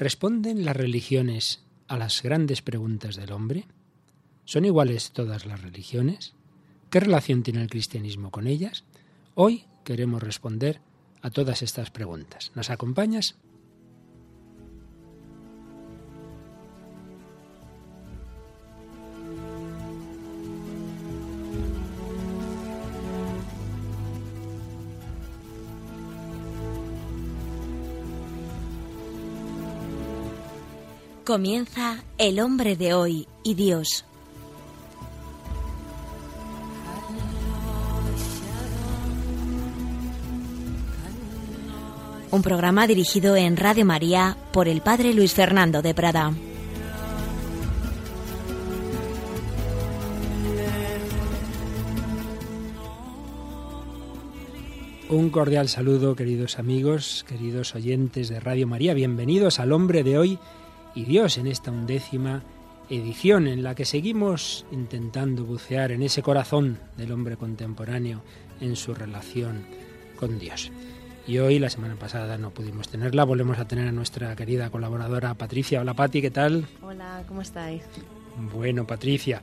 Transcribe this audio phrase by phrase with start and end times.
[0.00, 3.66] ¿Responden las religiones a las grandes preguntas del hombre?
[4.46, 6.32] ¿Son iguales todas las religiones?
[6.88, 8.84] ¿Qué relación tiene el cristianismo con ellas?
[9.34, 10.80] Hoy queremos responder
[11.20, 12.50] a todas estas preguntas.
[12.54, 13.36] ¿Nos acompañas?
[31.30, 34.04] Comienza El hombre de hoy y Dios.
[42.32, 46.34] Un programa dirigido en Radio María por el Padre Luis Fernando de Prada.
[55.08, 58.94] Un cordial saludo, queridos amigos, queridos oyentes de Radio María.
[58.94, 60.40] Bienvenidos al hombre de hoy
[60.94, 62.42] y Dios en esta undécima
[62.88, 68.22] edición en la que seguimos intentando bucear en ese corazón del hombre contemporáneo,
[68.60, 69.64] en su relación
[70.16, 70.72] con Dios.
[71.26, 75.34] Y hoy, la semana pasada, no pudimos tenerla, volvemos a tener a nuestra querida colaboradora
[75.34, 75.80] Patricia.
[75.80, 76.66] Hola Pati, ¿qué tal?
[76.82, 77.82] Hola, ¿cómo estáis?
[78.52, 79.40] Bueno, Patricia,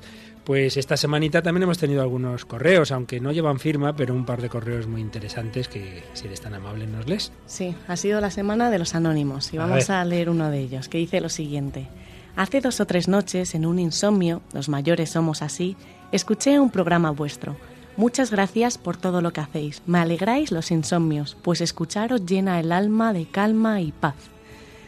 [0.48, 4.42] pues esta semanita también hemos tenido algunos correos, aunque no llevan firma, pero un par
[4.42, 7.34] de correos muy interesantes que, si eres tan amable, nos lees.
[7.48, 10.88] Sí, ha sido la semana de los anónimos y vamos a, leer uno de ellos,
[10.88, 11.90] que dice lo siguiente.
[12.38, 15.76] Hace dos o tres noches, en un insomnio, los mayores somos así,
[16.14, 17.58] escuché un programa vuestro.
[17.98, 19.82] Muchas gracias por todo lo que hacéis.
[19.86, 24.16] Me alegráis los insomnios, pues escucharos llena el alma de calma y paz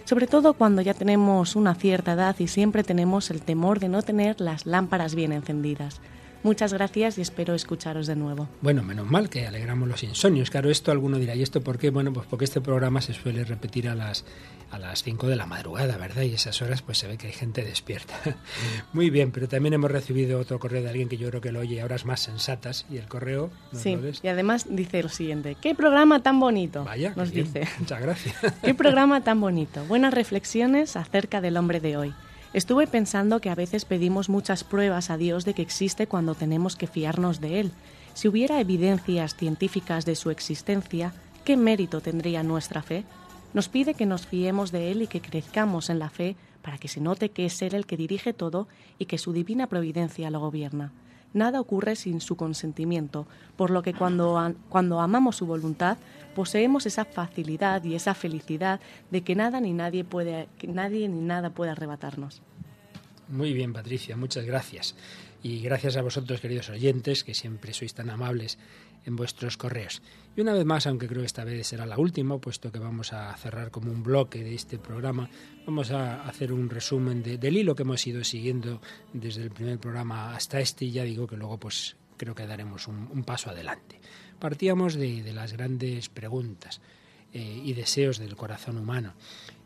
[0.09, 4.01] sobre todo cuando ya tenemos una cierta edad y siempre tenemos el temor de no
[4.01, 6.01] tener las lámparas bien encendidas.
[6.43, 8.47] Muchas gracias y espero escucharos de nuevo.
[8.61, 10.49] Bueno, menos mal que alegramos los insomnios.
[10.49, 11.89] Claro, esto alguno dirá, ¿y esto por qué?
[11.89, 14.25] Bueno, pues porque este programa se suele repetir a las
[14.71, 16.21] a las 5 de la madrugada, ¿verdad?
[16.23, 18.13] Y esas horas pues se ve que hay gente despierta.
[18.93, 21.59] Muy bien, pero también hemos recibido otro correo de alguien que yo creo que lo
[21.59, 25.75] oye a horas más sensatas y el correo Sí, y además dice lo siguiente, ¿qué
[25.75, 26.83] programa tan bonito?
[26.83, 27.67] Vaya, nos dice.
[27.79, 28.35] Muchas gracias.
[28.63, 29.83] ¿Qué programa tan bonito?
[29.87, 32.13] Buenas reflexiones acerca del hombre de hoy.
[32.51, 36.75] Estuve pensando que a veces pedimos muchas pruebas a Dios de que existe cuando tenemos
[36.75, 37.71] que fiarnos de Él.
[38.15, 41.13] Si hubiera evidencias científicas de su existencia,
[41.45, 43.05] ¿qué mérito tendría nuestra fe?
[43.53, 46.87] Nos pide que nos fiemos de Él y que crezcamos en la fe para que
[46.87, 48.67] se note que es Él el que dirige todo
[48.97, 50.91] y que su divina providencia lo gobierna.
[51.33, 55.97] Nada ocurre sin su consentimiento, por lo que cuando, cuando amamos su voluntad,
[56.35, 58.79] poseemos esa facilidad y esa felicidad
[59.11, 62.41] de que nada ni nadie puede, que nadie ni nada puede arrebatarnos.
[63.27, 64.95] Muy bien, Patricia, muchas gracias.
[65.41, 68.57] Y gracias a vosotros, queridos oyentes, que siempre sois tan amables
[69.05, 70.01] en vuestros correos.
[70.35, 73.13] Y una vez más, aunque creo que esta vez será la última, puesto que vamos
[73.13, 75.29] a cerrar como un bloque de este programa,
[75.65, 78.81] vamos a hacer un resumen del hilo que hemos ido siguiendo
[79.13, 82.87] desde el primer programa hasta este y ya digo que luego pues creo que daremos
[82.87, 83.99] un, paso adelante.
[84.39, 86.81] Partíamos de, las grandes preguntas
[87.33, 89.13] eh, y deseos del corazón humano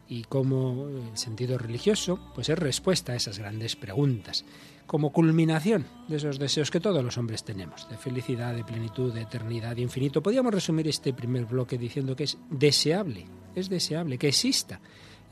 [0.07, 4.43] y cómo el sentido religioso pues es respuesta a esas grandes preguntas
[4.85, 9.21] como culminación de esos deseos que todos los hombres tenemos, de felicidad, de plenitud, de
[9.21, 10.21] eternidad, de infinito.
[10.21, 14.81] Podríamos resumir este primer bloque diciendo que es deseable, es deseable que exista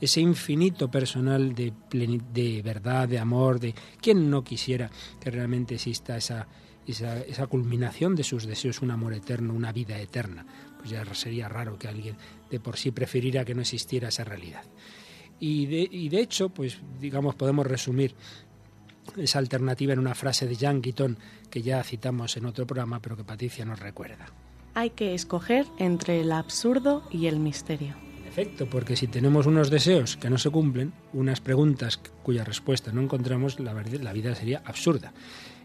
[0.00, 1.72] ese infinito personal de,
[2.32, 6.48] de verdad, de amor, de quien no quisiera que realmente exista esa,
[6.86, 10.44] esa, esa, culminación de sus deseos, un amor eterno, una vida eterna.
[10.78, 12.16] Pues ya sería raro que alguien
[12.50, 14.64] de por sí preferiría que no existiera esa realidad.
[15.38, 18.14] Y de, y de hecho, pues digamos, podemos resumir
[19.16, 21.18] esa alternativa en una frase de Jean Guiton
[21.50, 24.26] que ya citamos en otro programa, pero que Patricia nos recuerda.
[24.74, 27.94] Hay que escoger entre el absurdo y el misterio.
[28.20, 32.90] En efecto, porque si tenemos unos deseos que no se cumplen, unas preguntas cuya respuesta
[32.92, 35.12] no encontramos, la, la vida sería absurda.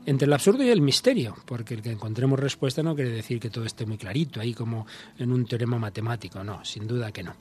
[0.07, 3.49] Entre el absurdo y el misterio, porque el que encontremos respuesta no quiere decir que
[3.49, 4.87] todo esté muy clarito, ahí como
[5.17, 7.35] en un teorema matemático, no, sin duda que no.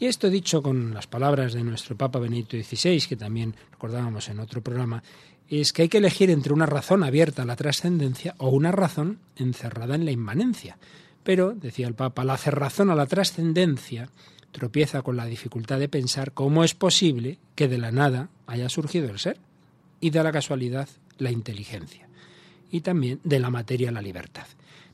[0.00, 4.40] Y esto dicho con las palabras de nuestro Papa Benedicto XVI, que también recordábamos en
[4.40, 5.00] otro programa,
[5.48, 9.20] es que hay que elegir entre una razón abierta a la trascendencia o una razón
[9.36, 10.76] encerrada en la inmanencia.
[11.22, 14.10] Pero, decía el Papa, la cerrazón a la trascendencia
[14.50, 19.08] tropieza con la dificultad de pensar cómo es posible que de la nada haya surgido
[19.08, 19.38] el ser
[20.00, 20.88] y de la casualidad
[21.18, 22.07] la inteligencia
[22.70, 24.46] y también de la materia la libertad.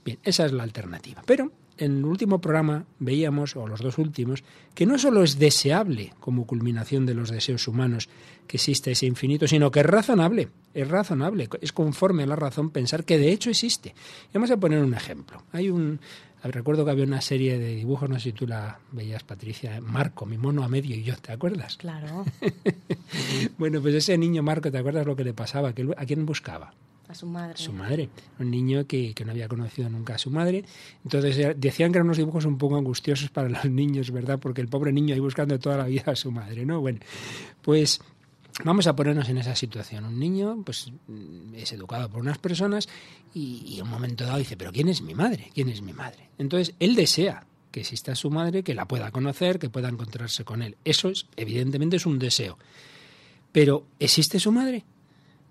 [0.05, 1.23] Bien, esa es la alternativa.
[1.27, 4.45] Pero en el último programa veíamos, o los dos últimos,
[4.75, 8.09] que no solo es deseable como culminación de los deseos humanos
[8.47, 12.71] que existe ese infinito, sino que es razonable, es razonable, es conforme a la razón
[12.71, 13.95] pensar que de hecho existe.
[14.33, 15.43] vamos a poner un ejemplo.
[15.53, 15.99] Hay un,
[16.45, 20.27] Recuerdo que había una serie de dibujos, no sé si tú la veías, Patricia, Marco,
[20.27, 21.79] mi mono a medio y yo, ¿te acuerdas?
[21.79, 22.27] Claro.
[23.59, 25.71] bueno, pues ese niño Marco, ¿te acuerdas lo que le pasaba?
[25.71, 26.75] ¿A quién buscaba?
[27.09, 27.57] A su madre.
[27.57, 28.09] Su madre.
[28.39, 30.65] Un niño que, que, no había conocido nunca a su madre.
[31.05, 34.39] Entonces eh, decían que eran unos dibujos un poco angustiosos para los niños, ¿verdad?
[34.39, 36.81] Porque el pobre niño ahí buscando toda la vida a su madre, ¿no?
[36.81, 37.01] Bueno,
[37.63, 38.01] pues
[38.63, 40.05] Vamos a ponernos en esa situación.
[40.05, 40.93] Un niño pues,
[41.55, 42.89] es educado por unas personas
[43.35, 45.51] y, un momento dado dice, pero ¿quién es mi madre?
[45.53, 46.29] ¿Quién es mi madre?
[46.39, 50.63] Entonces, él desea que exista su madre, que la pueda conocer, que pueda encontrarse con
[50.63, 50.77] él.
[50.85, 52.57] Eso es, evidentemente, es un deseo.
[53.51, 54.85] Pero, ¿existe su madre?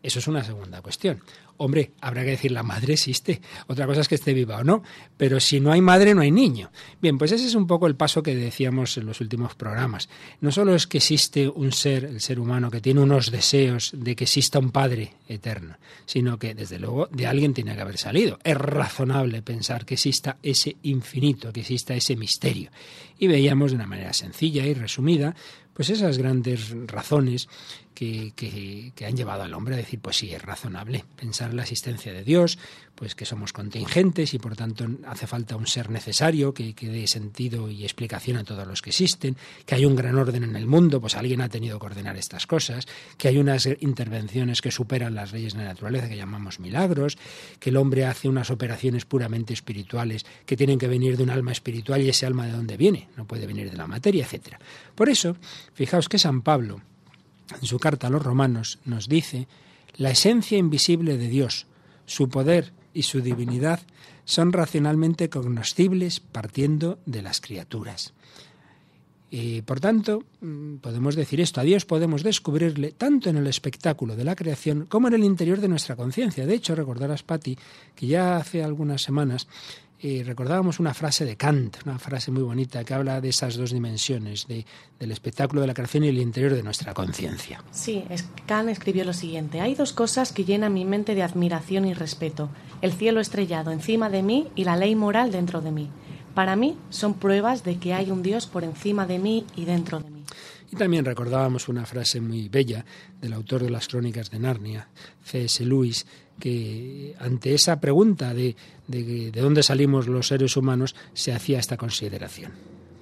[0.04, 1.24] Eso es una segunda cuestión.
[1.56, 3.42] Hombre, habrá que decir, la madre existe.
[3.68, 4.84] Otra cosa es que esté viva o no.
[5.16, 6.72] Pero si no hay madre, no hay niño.
[7.02, 10.10] Bien, pues ese es un poco el paso que decíamos en los últimos programas.
[10.42, 14.14] No solo es que existe un ser, el ser humano, que tiene unos deseos de
[14.14, 18.40] que exista un padre eterno, sino que, desde luego, de alguien tiene que haber salido.
[18.44, 22.72] Es razonable pensar que exista ese infinito, que exista ese misterio.
[23.20, 25.34] Y veíamos de una manera sencilla y resumida,
[25.74, 27.48] pues esas grandes razones
[27.94, 31.64] que, que, han llevado al hombre a decir, pues sí, es razonable pensar en la
[31.64, 32.58] existencia de Dios,
[32.96, 37.08] pues que somos contingentes y por tanto hace falta un ser necesario que, que dé
[37.08, 39.36] sentido y explicación a todos los que existen,
[39.66, 42.48] que hay un gran orden en el mundo, pues alguien ha tenido que ordenar estas
[42.48, 42.86] cosas,
[43.18, 47.18] que hay unas intervenciones que superan las leyes de la naturaleza que llamamos milagros,
[47.60, 51.52] que el hombre hace unas operaciones puramente espirituales que tienen que venir de un alma
[51.52, 54.60] espiritual y ese alma de dónde viene, no puede venir de la materia, etcétera.
[54.96, 55.36] Por eso,
[55.74, 56.82] fijaos que San Pablo
[57.62, 59.48] en su carta a los romanos nos dice,
[59.96, 61.68] la esencia invisible de Dios,
[62.06, 63.82] su poder y su divinidad
[64.26, 68.14] son racionalmente cognoscibles partiendo de las criaturas.
[69.36, 74.16] Y por tanto, mm, podemos decir esto, a Dios podemos descubrirle tanto en el espectáculo
[74.16, 76.46] de la creación como en el interior de nuestra conciencia.
[76.46, 77.58] De hecho, recordarás, Patti,
[77.96, 79.48] que ya hace algunas semanas
[80.04, 83.72] y recordábamos una frase de Kant, una frase muy bonita que habla de esas dos
[83.72, 84.66] dimensiones, de,
[85.00, 87.64] del espectáculo de la creación y el interior de nuestra conciencia.
[87.72, 88.04] Sí,
[88.46, 92.50] Kant escribió lo siguiente, hay dos cosas que llenan mi mente de admiración y respeto,
[92.82, 95.90] el cielo estrellado encima de mí y la ley moral dentro de mí.
[96.36, 100.00] Para mí son pruebas de que hay un Dios por encima de mí y dentro
[100.00, 100.13] de mí.
[100.74, 102.84] Y también recordábamos una frase muy bella
[103.22, 104.88] del autor de las crónicas de Narnia,
[105.24, 105.64] C.S.
[105.64, 106.08] Lewis,
[106.40, 108.56] que ante esa pregunta de,
[108.88, 112.54] de, de dónde salimos los seres humanos se hacía esta consideración.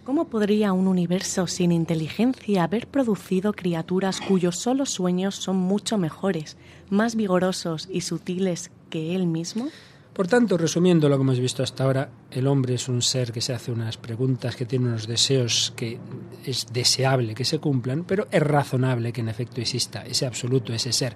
[0.04, 6.58] ¿Cómo podría un universo sin inteligencia haber producido criaturas cuyos solos sueños son mucho mejores,
[6.90, 9.70] más vigorosos y sutiles que él mismo?
[10.13, 13.40] Por tanto, resumiendo lo que hemos visto hasta ahora, el hombre es un ser que
[13.40, 16.00] se hace unas preguntas, que tiene unos deseos que
[16.46, 20.92] es deseable que se cumplan, pero es razonable que en efecto exista ese absoluto, ese
[20.92, 21.16] ser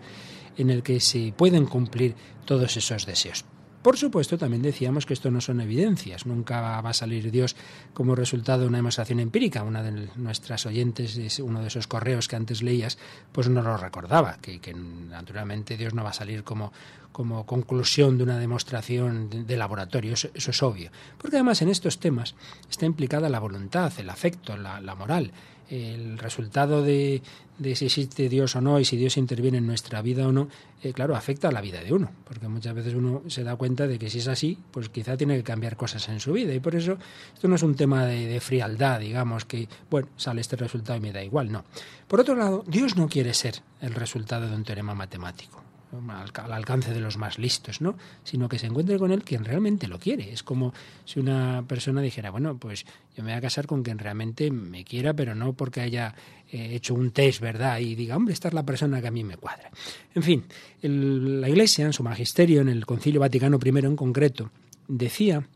[0.58, 2.16] en el que se pueden cumplir
[2.46, 3.44] todos esos deseos.
[3.86, 7.56] Por supuesto, también decíamos que esto no son evidencias, nunca va a salir Dios
[7.94, 9.62] como resultado de una demostración empírica.
[9.62, 12.98] Una de nuestras oyentes, uno de esos correos que antes leías,
[13.32, 16.74] pues no lo recordaba, que, naturalmente Dios no va a salir como,
[17.12, 20.90] como conclusión de una demostración de, laboratorio, eso, es obvio.
[21.20, 22.34] Porque además en estos temas
[22.68, 25.32] está implicada la voluntad, el afecto, la moral
[25.70, 27.22] el resultado de,
[27.62, 30.48] si existe Dios o no y si Dios interviene en nuestra vida o no,
[30.84, 33.88] eh, claro, afecta a la vida de uno, porque muchas veces uno se da cuenta
[33.88, 36.60] de que si es así, pues quizá tiene que cambiar cosas en su vida y
[36.60, 36.98] por eso
[37.34, 41.12] esto no es un tema de frialdad, digamos, que, bueno, sale este resultado y me
[41.12, 41.66] da igual, no.
[42.08, 45.65] Por otro lado, Dios no quiere ser el resultado de un teorema matemático
[46.08, 47.98] al alcance de los más listos, ¿no?
[48.24, 50.32] Sino que se encuentre con él quien realmente lo quiere.
[50.32, 50.74] Es como
[51.06, 52.86] si una persona dijera, bueno, pues
[53.16, 56.14] yo me voy a casar con quien realmente me quiera, pero no porque haya
[56.52, 57.80] eh, hecho un test, ¿verdad?
[57.80, 59.72] Y diga, hombre, esta es la persona que a mí me cuadra.
[60.14, 60.46] En fin,
[60.82, 64.52] la Iglesia, en su magisterio, en el Concilio Vaticano I en concreto,
[64.88, 65.48] decía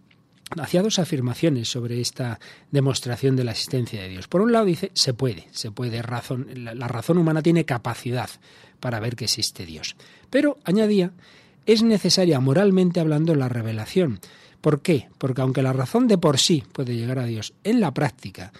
[0.58, 2.39] hacía dos afirmaciones sobre esta
[2.72, 4.27] demostración de la existencia de Dios.
[4.27, 8.29] Por un lado dice, se puede, se puede, razón, la razón humana tiene capacidad
[8.79, 9.96] para ver que existe Dios.
[10.29, 11.12] Pero, añadía,
[11.65, 14.20] es necesaria moralmente hablando la revelación.
[14.62, 15.08] ¿Por qué?
[15.18, 18.51] Porque aunque la razón de por sí puede llegar a Dios, en la práctica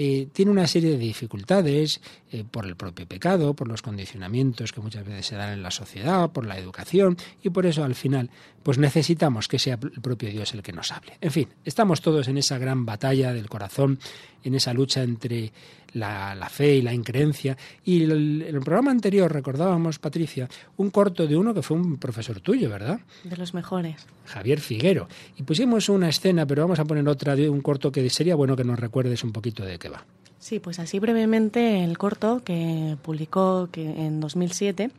[0.00, 2.00] eh, tiene una serie de dificultades
[2.30, 5.72] eh, por el propio pecado, por los condicionamientos que muchas veces se dan en la
[5.72, 8.30] sociedad, por la educación, y por eso al final
[8.62, 11.18] pues necesitamos que sea el propio Dios el que nos hable.
[11.20, 13.98] En fin, estamos todos en esa gran batalla del corazón,
[14.44, 15.52] en esa lucha entre
[15.92, 17.56] la, la fe y la increencia.
[17.84, 22.40] Y el, el programa anterior recordábamos, Patricia, un corto de uno que fue un profesor
[22.40, 23.00] tuyo, ¿verdad?
[23.24, 24.06] De los mejores.
[24.26, 25.08] Javier Figuero.
[25.36, 28.56] Y pusimos una escena, pero vamos a poner otra de un corto que sería bueno
[28.56, 30.04] que nos recuerdes un poquito de qué va.
[30.38, 34.90] Sí, pues así brevemente el corto que publicó que en 2007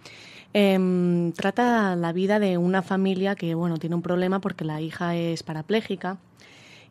[0.54, 5.16] eh, trata la vida de una familia que bueno tiene un problema porque la hija
[5.16, 6.18] es parapléjica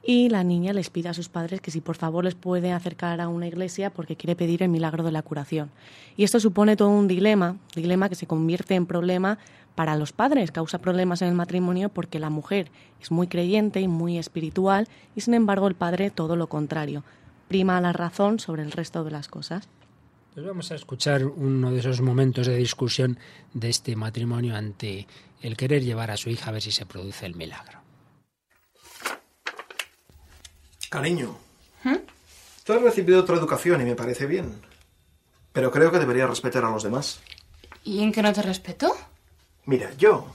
[0.02, 3.20] y la niña les pide a sus padres que si por favor les puede acercar
[3.20, 5.70] a una iglesia porque quiere pedir el milagro de la curación.
[6.16, 9.38] Y esto supone todo un dilema, dilema que se convierte en problema
[9.74, 13.88] para los padres, causa problemas en el matrimonio porque la mujer es muy creyente y
[13.88, 17.04] muy espiritual y sin embargo el padre todo lo contrario,
[17.46, 19.68] prima la razón sobre el resto de las cosas.
[20.34, 23.18] Pues vamos a escuchar uno de esos momentos de discusión
[23.54, 25.06] de este matrimonio ante
[25.42, 27.87] el querer llevar a su hija a ver si se produce el milagro.
[30.88, 31.36] Cariño,
[31.84, 31.96] ¿Mm?
[32.64, 34.60] tú has recibido otra educación y me parece bien.
[35.52, 37.20] Pero creo que deberías respetar a los demás.
[37.84, 38.94] ¿Y en qué no te respeto?
[39.64, 40.26] Mira, yo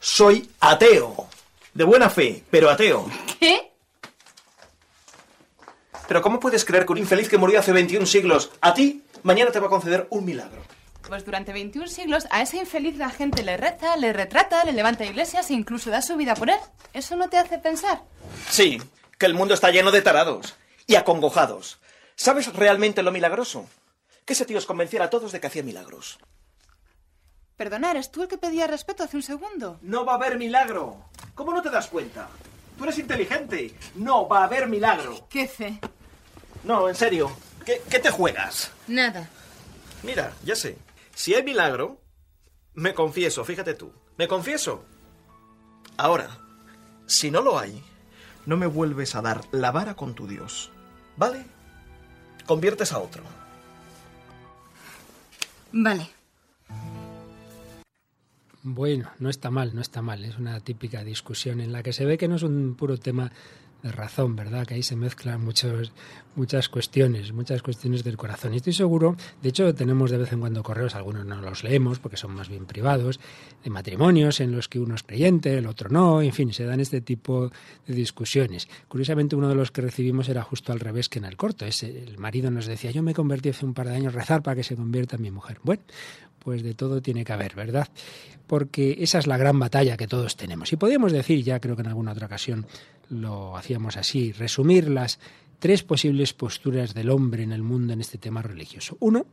[0.00, 1.28] soy ateo.
[1.74, 3.06] De buena fe, pero ateo.
[3.38, 3.70] ¿Qué?
[6.08, 9.50] Pero ¿cómo puedes creer que un infeliz que murió hace 21 siglos a ti mañana
[9.50, 10.62] te va a conceder un milagro?
[11.06, 15.04] Pues durante 21 siglos a ese infeliz la gente le reza, le retrata, le levanta
[15.04, 16.58] iglesias e incluso da su vida por él.
[16.94, 18.02] ¿Eso no te hace pensar?
[18.48, 18.80] Sí,
[19.18, 20.54] que el mundo está lleno de tarados
[20.86, 21.78] y acongojados.
[22.16, 23.66] ¿Sabes realmente lo milagroso?
[24.24, 26.18] Que ese tío os convenciera a todos de que hacía milagros.
[27.56, 29.78] Perdona, ¿eres tú el que pedía respeto hace un segundo?
[29.82, 31.04] No va a haber milagro.
[31.34, 32.28] ¿Cómo no te das cuenta?
[32.76, 33.74] Tú eres inteligente.
[33.94, 35.26] No va a haber milagro.
[35.30, 35.80] ¿Qué fe?
[36.64, 37.34] No, en serio.
[37.64, 38.70] ¿Qué, qué te juegas?
[38.86, 39.28] Nada.
[40.02, 40.76] Mira, ya sé.
[41.14, 42.02] Si hay milagro,
[42.74, 43.92] me confieso, fíjate tú.
[44.18, 44.84] Me confieso.
[45.96, 46.38] Ahora,
[47.06, 47.82] si no lo hay,
[48.46, 50.70] no me vuelves a dar la vara con tu Dios.
[51.16, 51.44] ¿Vale?
[52.46, 53.22] Conviertes a otro.
[55.72, 56.08] Vale.
[58.62, 60.24] Bueno, no está mal, no está mal.
[60.24, 63.30] Es una típica discusión en la que se ve que no es un puro tema
[63.82, 64.66] de razón, ¿verdad?
[64.66, 65.92] Que ahí se mezclan muchos,
[66.34, 68.54] muchas cuestiones, muchas cuestiones del corazón.
[68.54, 71.98] Y estoy seguro, de hecho tenemos de vez en cuando correos, algunos no los leemos
[71.98, 73.20] porque son más bien privados,
[73.62, 76.80] de matrimonios en los que uno es creyente, el otro no, en fin, se dan
[76.80, 77.50] este tipo
[77.86, 78.68] de discusiones.
[78.88, 81.64] Curiosamente uno de los que recibimos era justo al revés que en el corto.
[81.64, 84.64] el marido nos decía, yo me convertí hace un par de años, rezar para que
[84.64, 85.58] se convierta en mi mujer.
[85.62, 85.82] Bueno,
[86.46, 87.88] pues de todo tiene que haber, ¿verdad?
[88.46, 90.72] Porque esa es la gran batalla que todos tenemos.
[90.72, 92.66] Y podríamos decir, ya creo que en alguna otra ocasión
[93.08, 95.18] lo hacíamos así, resumir las
[95.58, 98.96] tres posibles posturas del hombre en el mundo en este tema religioso.
[99.00, 99.26] Uno,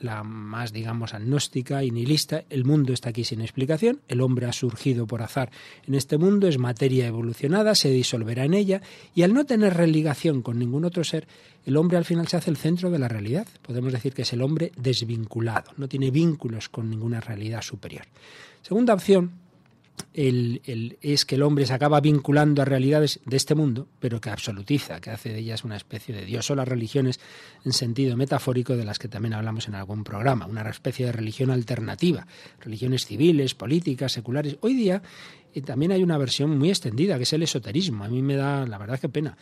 [0.00, 4.52] la más, digamos, agnóstica y nihilista, el mundo está aquí sin explicación, el hombre ha
[4.52, 5.50] surgido por azar
[5.86, 8.82] en este mundo, es materia evolucionada, se disolverá en ella,
[9.14, 11.26] y al no tener religación con ningún otro ser,
[11.64, 13.46] el hombre al final se hace el centro de la realidad.
[13.62, 18.04] Podemos decir que es el hombre desvinculado, no tiene vínculos con ninguna realidad superior.
[18.62, 19.32] Segunda opción,
[20.14, 24.30] el, es que el hombre se acaba vinculando a realidades de este mundo, pero que
[24.30, 27.20] absolutiza, que hace de ellas una especie de Dios o las religiones
[27.64, 31.50] en sentido metafórico de las que también hablamos en algún programa, una especie de religión
[31.50, 32.26] alternativa,
[32.60, 34.56] religiones civiles, políticas, seculares.
[34.60, 35.02] Hoy día
[35.52, 38.04] eh, también hay una versión muy extendida, que es el esoterismo.
[38.04, 39.36] A mí me da, la verdad, que pena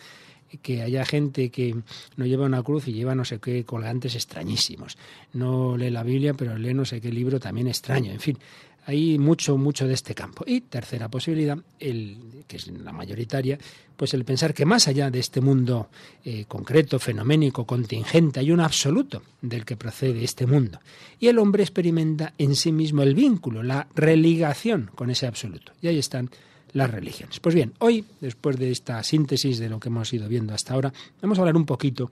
[0.61, 1.75] que haya gente que
[2.17, 4.99] no lleva una cruz y lleva no sé qué colgantes extrañísimos.
[5.33, 8.13] No lee la Biblia, pero lee no sé qué libro también extraño.
[8.13, 8.39] En fin,
[8.87, 10.45] hay mucho, mucho de este campo.
[10.47, 13.59] Y tercera posibilidad, el, que es la mayoritaria,
[13.97, 15.89] pues el pensar que más allá de este mundo
[16.25, 20.81] eh, concreto, fenoménico, contingente, hay un absoluto del que procede este mundo.
[21.21, 25.73] Y el hombre experimenta en sí mismo el vínculo, la religación con ese absoluto.
[25.81, 26.31] Y ahí están
[26.73, 27.39] las religiones.
[27.41, 30.93] Pues bien, hoy, después de esta síntesis de lo que hemos ido viendo hasta ahora,
[31.21, 32.11] vamos a hablar un poquito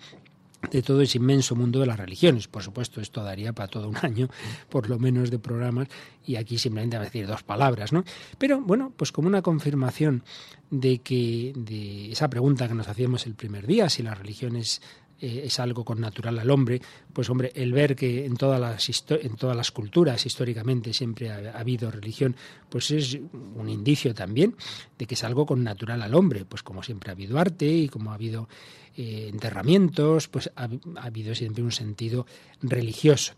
[0.71, 2.49] de todo ese inmenso mundo de las religiones.
[2.49, 4.29] Por supuesto, esto daría para todo un año,
[4.69, 5.89] por lo menos, de programas,
[6.25, 8.05] y aquí simplemente a decir dos palabras, ¿no?
[8.39, 10.23] Pero bueno, pues como una confirmación
[10.71, 14.83] de que de esa pregunta que nos hacíamos el primer día, si las religiones
[15.21, 16.81] eh, es algo con natural al hombre,
[17.13, 21.59] pues hombre, el ver que en todas las, en todas las culturas históricamente siempre ha,
[21.59, 22.37] habido religión,
[22.69, 23.19] pues es
[23.55, 24.57] un indicio también
[24.99, 27.89] de que es algo con natural al hombre, pues como siempre ha habido arte y
[27.89, 28.49] como ha habido
[28.97, 32.27] eh, enterramientos, pues ha, habido siempre un sentido
[32.63, 33.35] religioso.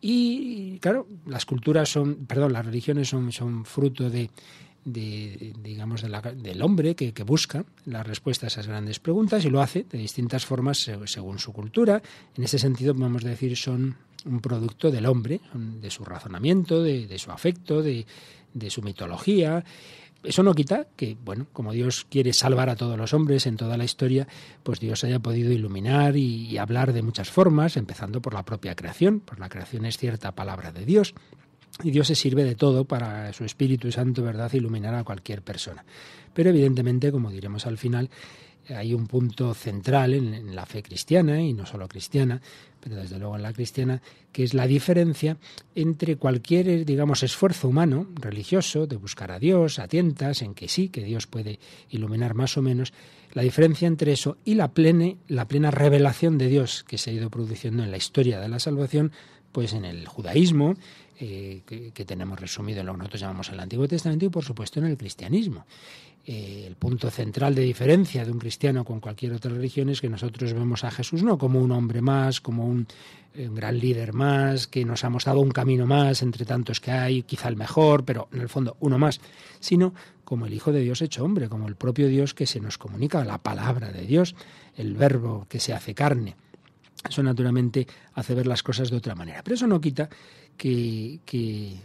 [0.00, 4.30] Y claro, las culturas son, perdón, las religiones son, son fruto de
[4.86, 9.84] de, digamos, del hombre que, busca la respuesta a esas grandes preguntas y lo hace
[9.90, 12.00] de distintas formas según su cultura.
[12.36, 17.32] En ese sentido, podemos decir, son un producto del hombre, de su razonamiento, de, su
[17.32, 18.06] afecto, de,
[18.68, 19.64] su mitología.
[20.22, 23.76] Eso no quita que, bueno, como Dios quiere salvar a todos los hombres en toda
[23.76, 24.28] la historia,
[24.62, 28.76] pues Dios haya podido iluminar y, y hablar de muchas formas, empezando por la propia
[28.76, 31.14] creación, por la creación es cierta palabra de Dios.
[31.82, 35.84] Y Dios se sirve de todo para su Espíritu Santo, ¿verdad?, iluminar a cualquier persona.
[36.32, 38.10] Pero evidentemente, como diremos al final,
[38.74, 42.40] hay un punto central en, la fe cristiana, y no solo cristiana,
[42.80, 44.02] pero desde luego en la cristiana,
[44.32, 45.36] que es la diferencia
[45.74, 50.88] entre cualquier, digamos, esfuerzo humano, religioso, de buscar a Dios, a tientas, en que sí,
[50.88, 51.58] que Dios puede
[51.90, 52.92] iluminar más o menos,
[53.32, 57.12] la diferencia entre eso y la plena, la plena revelación de Dios que se ha
[57.12, 59.12] ido produciendo en la historia de la salvación,
[59.52, 60.74] pues en el judaísmo,
[61.18, 64.80] eh, que, tenemos resumido en lo que nosotros llamamos el Antiguo Testamento y por supuesto
[64.80, 65.64] en el cristianismo.
[66.26, 70.08] Eh, el punto central de diferencia de un cristiano con cualquier otra religión es que
[70.08, 72.86] nosotros vemos a Jesús no como un hombre más, como un,
[73.38, 77.22] un gran líder más, que nos ha mostrado un camino más entre tantos que hay,
[77.22, 79.20] quizá el mejor, pero en el fondo uno más,
[79.60, 79.94] sino
[80.24, 83.24] como el Hijo de Dios hecho hombre, como el propio Dios que se nos comunica,
[83.24, 84.34] la palabra de Dios,
[84.76, 86.36] el verbo que se hace carne.
[87.08, 89.42] Eso naturalmente hace ver las cosas de otra manera.
[89.42, 90.08] Pero eso no quita
[90.56, 91.78] que, que,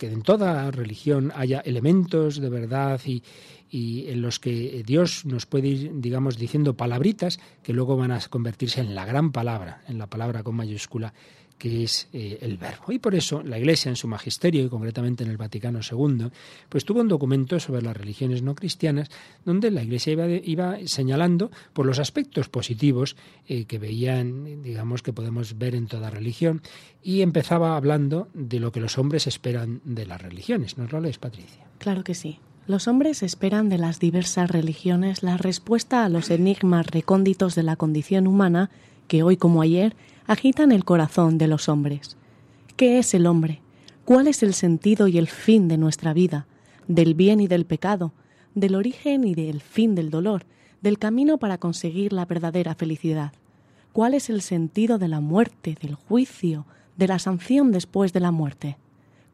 [0.00, 3.22] en toda religión haya elementos de verdad y,
[3.70, 8.20] y, en los que Dios nos puede ir, digamos, diciendo palabritas que luego van a
[8.20, 11.12] convertirse en la gran palabra, en la palabra con mayúscula
[11.58, 12.92] que es eh, el verbo.
[12.92, 16.30] Y por eso la Iglesia en su magisterio, y concretamente en el Vaticano II,
[16.68, 19.08] pues tuvo un documento sobre las religiones no cristianas,
[19.44, 23.16] donde la Iglesia iba, iba señalando por los aspectos positivos
[23.46, 26.62] eh, que veían, digamos, que podemos ver en toda religión,
[27.02, 30.78] y empezaba hablando de lo que los hombres esperan de las religiones.
[30.78, 31.64] ¿Nos lo lees, Patricia?
[31.78, 32.40] Claro que sí.
[32.66, 37.76] Los hombres esperan de las diversas religiones la respuesta a los enigmas recónditos de la
[37.76, 38.70] condición humana
[39.06, 39.94] que hoy como ayer
[40.26, 42.16] agitan el corazón de los hombres.
[42.76, 43.60] ¿Qué es el hombre?
[44.06, 46.46] ¿Cuál es el sentido y el fin de nuestra vida?
[46.88, 48.14] Del bien y del pecado,
[48.54, 50.46] del origen y del fin del dolor,
[50.80, 53.34] del camino para conseguir la verdadera felicidad.
[53.92, 56.64] ¿Cuál es el sentido de la muerte, del juicio,
[56.96, 58.78] de la sanción después de la muerte?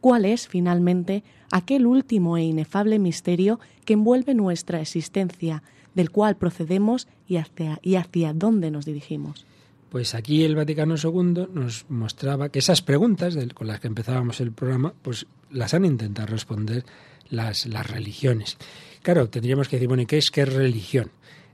[0.00, 5.62] ¿Cuál es, finalmente, aquel último e inefable misterio que envuelve nuestra existencia,
[5.94, 9.44] del cual procedemos y hacia, dónde nos dirigimos?
[9.90, 14.52] Pues aquí el Vaticano II nos mostraba que esas preguntas con las que empezábamos el
[14.52, 16.84] programa, pues las han intentado responder
[17.28, 18.56] las, religiones.
[19.02, 21.10] Claro, tendríamos que decir, bueno, ¿y qué es qué es religión?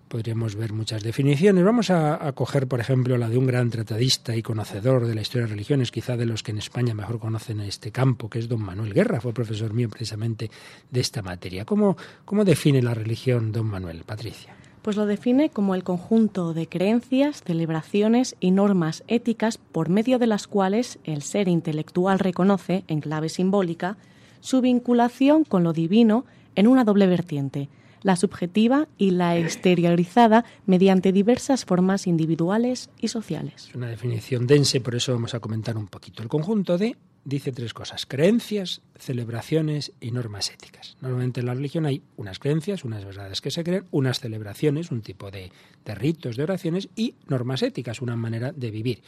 [0.09, 1.65] Podríamos ver muchas definiciones.
[1.65, 5.47] Vamos a, coger, por ejemplo, la de un gran tratadista y conocedor de la historia
[5.47, 8.63] de religiones, quizá de los que en España mejor conocen este campo, que es don
[8.63, 10.51] Manuel Guerra, fue profesor mío precisamente
[10.91, 11.65] de esta materia.
[11.65, 14.55] ¿Cómo, cómo define la religión don Manuel, Patricia?
[14.87, 20.29] pues lo define como el conjunto de creencias, celebraciones y normas éticas por medio de
[20.29, 23.97] las cuales el ser intelectual reconoce, en clave simbólica,
[24.39, 27.69] su vinculación con lo divino en una doble vertiente,
[28.07, 33.67] la subjetiva y la exteriorizada mediante diversas formas individuales y sociales.
[33.71, 36.23] Es una definición dense, por eso vamos a comentar un poquito.
[36.23, 40.97] El conjunto de dice tres cosas, creencias, celebraciones y normas éticas.
[41.01, 45.03] Normalmente en la religión hay unas creencias, unas verdades que se creen, unas celebraciones, un
[45.03, 45.51] tipo de,
[45.85, 49.03] de ritos, de oraciones y normas éticas, una manera de vivir.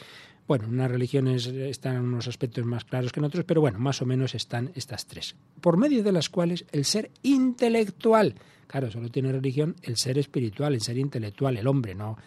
[0.45, 4.01] Bueno, en unas religiones están unos aspectos más claros que en otros, pero bueno, más
[4.01, 8.35] o menos están estas tres, por medio de las cuales el ser intelectual,
[8.69, 12.17] claro, solo tiene religión el ser espiritual, el ser intelectual, el hombre, no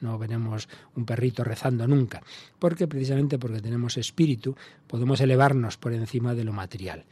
[0.00, 2.22] no veremos un perrito rezando nunca,
[2.58, 7.04] porque precisamente porque tenemos espíritu podemos elevarnos por encima de lo material.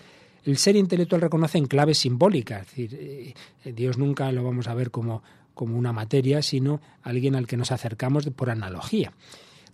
[0.45, 4.75] El ser intelectual reconoce en claves simbólicas, es decir, eh, Dios nunca lo vamos a
[4.75, 5.23] ver como,
[5.55, 9.13] como una materia, sino alguien al que nos acercamos por analogía.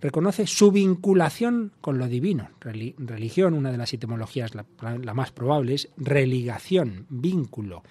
[0.01, 2.51] Reconoce su vinculación con lo divino.
[2.61, 4.67] Religión, una de las etimologías, la,
[5.01, 7.83] la más probable, es religación, vínculo,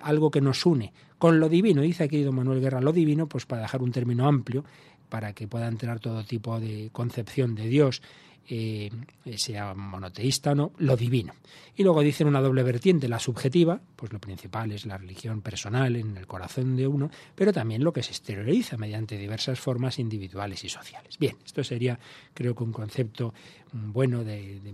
[0.00, 1.82] algo que nos une con lo divino.
[1.82, 4.64] Dice aquí don Manuel Guerra lo divino, pues para dejar un término amplio,
[5.08, 8.02] para que pueda entrar todo tipo de concepción de Dios,
[8.48, 8.90] eh,
[9.36, 11.32] sea monoteísta o no, lo divino.
[11.74, 15.96] Y luego dicen una doble vertiente, la subjetiva, pues lo principal es la religión personal
[15.96, 20.62] en el corazón de uno, pero también lo que se exterioriza mediante diversas formas individuales
[20.64, 21.18] y sociales.
[21.18, 21.98] Bien, esto sería,
[22.34, 23.34] creo que un concepto
[23.72, 24.22] bueno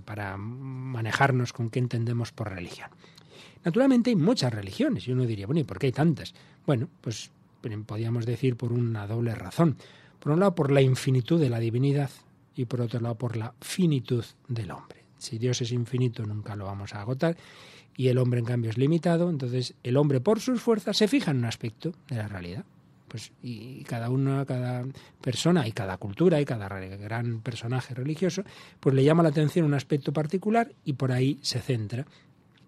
[0.04, 2.90] para manejarnos con qué entendemos por religión.
[3.64, 6.34] Naturalmente hay muchas religiones y uno diría, bueno, ¿y por qué hay tantas?
[6.66, 7.30] Bueno, pues
[7.86, 9.76] podríamos decir por una doble razón.
[10.18, 12.10] Por un lado, por la infinitud de la divinidad
[12.54, 15.04] y por otro lado, por la finitud del hombre.
[15.18, 17.36] Si Dios es infinito, nunca lo vamos a agotar
[17.96, 21.30] y el hombre, en cambio, es limitado, entonces el hombre, por sus fuerzas, se fija
[21.30, 22.64] en un aspecto de la realidad.
[23.08, 24.86] Pues, y cada una, cada
[25.20, 28.42] persona y cada cultura y cada gran personaje religioso,
[28.80, 32.06] pues le llama la atención un aspecto particular y por ahí se centra.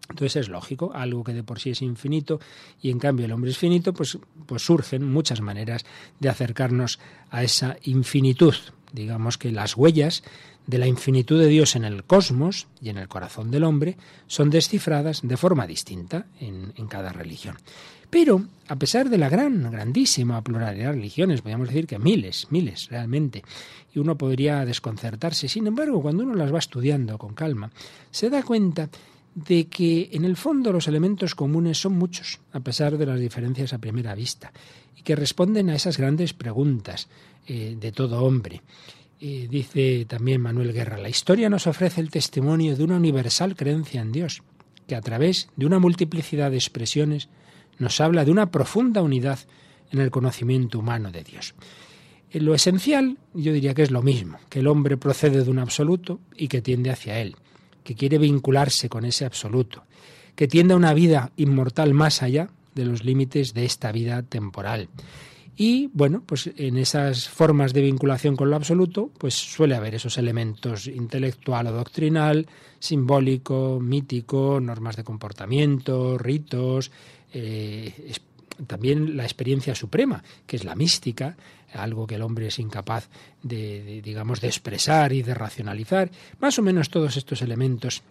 [0.08, 2.38] Entonces es lógico, algo que de por sí es infinito
[2.82, 5.84] y en cambio el hombre es finito, pues, pues surgen muchas maneras
[6.20, 6.98] de acercarnos
[7.30, 8.54] a esa infinitud.
[8.92, 10.22] Digamos que las huellas
[10.66, 14.50] de la infinitud de Dios en el cosmos y en el corazón del hombre son
[14.50, 17.56] descifradas de forma distinta en, cada religión.
[18.10, 22.88] Pero, a pesar de la gran, grandísima pluralidad de religiones, podríamos decir que miles, miles
[22.88, 23.42] realmente,
[23.92, 27.72] y uno podría desconcertarse, sin embargo, cuando uno las va estudiando con calma,
[28.10, 28.88] se da cuenta
[29.34, 33.72] de que en el fondo los elementos comunes son muchos, a pesar de las diferencias
[33.72, 34.52] a primera vista,
[34.96, 37.08] y que responden a esas grandes preguntas
[37.46, 38.62] eh, de todo hombre
[39.48, 44.12] dice también Manuel Guerra, la historia nos ofrece el testimonio de una universal creencia en
[44.12, 44.42] Dios,
[44.86, 47.28] que a través de una multiplicidad de expresiones
[47.78, 49.38] nos habla de una profunda unidad
[49.90, 51.54] en el conocimiento humano de Dios.
[52.30, 55.58] En lo esencial, yo diría que es lo mismo, que el hombre procede de un
[55.58, 57.36] absoluto y que tiende hacia él,
[57.84, 59.84] que quiere vincularse con ese absoluto,
[60.34, 64.88] que tiende a una vida inmortal más allá de los límites de esta vida temporal.
[65.56, 70.18] Y bueno, pues en esas formas de vinculación con lo absoluto, pues suele haber esos
[70.18, 72.48] elementos intelectual o doctrinal,
[72.80, 76.90] simbólico, mítico, normas de comportamiento, ritos,
[77.32, 78.14] eh,
[78.66, 81.36] también la experiencia suprema, que es la mística,
[81.82, 83.08] algo que el hombre es incapaz
[83.42, 86.10] de, digamos, de expresar y de racionalizar.
[86.40, 88.02] Más o menos todos estos elementos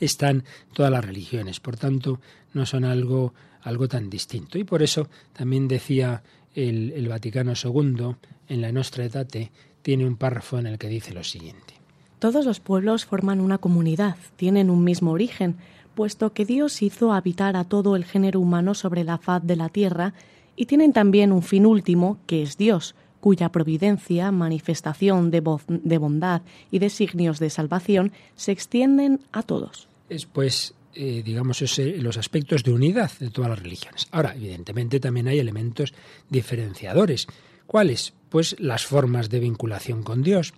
[0.00, 2.20] están todas las religiones, por tanto,
[2.54, 4.58] no son algo, algo tan distinto.
[4.58, 6.22] Y por eso también decía
[6.54, 8.16] el, Vaticano II,
[8.48, 9.50] en la Nostra Aetate,
[9.82, 11.74] tiene un párrafo en el que dice lo siguiente.
[12.18, 15.56] Todos los pueblos forman una comunidad, tienen un mismo origen,
[15.94, 19.68] puesto que Dios hizo habitar a todo el género humano sobre la faz de la
[19.68, 20.14] tierra,
[20.56, 26.42] y tienen también un fin último, que es Dios, cuya providencia, manifestación de, de bondad
[26.70, 29.88] y designios de salvación se extienden a todos.
[30.08, 34.08] Es pues eh, digamos, los aspectos de unidad de todas las religiones.
[34.12, 35.92] Ahora, evidentemente también hay elementos
[36.30, 37.26] diferenciadores.
[37.66, 38.14] ¿Cuáles?
[38.30, 40.54] Pues las formas de vinculación con Dios.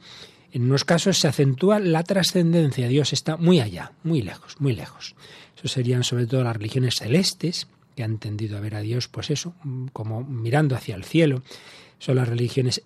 [0.53, 2.87] En unos casos se acentúa la trascendencia.
[2.87, 5.17] Dios está muy allá, muy lejos, muy lejos.
[5.57, 7.67] Eso serían sobre todo las religiones celestes,
[7.99, 9.57] que han tendido a ver a Dios, pues eso,
[9.93, 11.43] como mirando hacia el cielo
[11.99, 12.81] son las religiones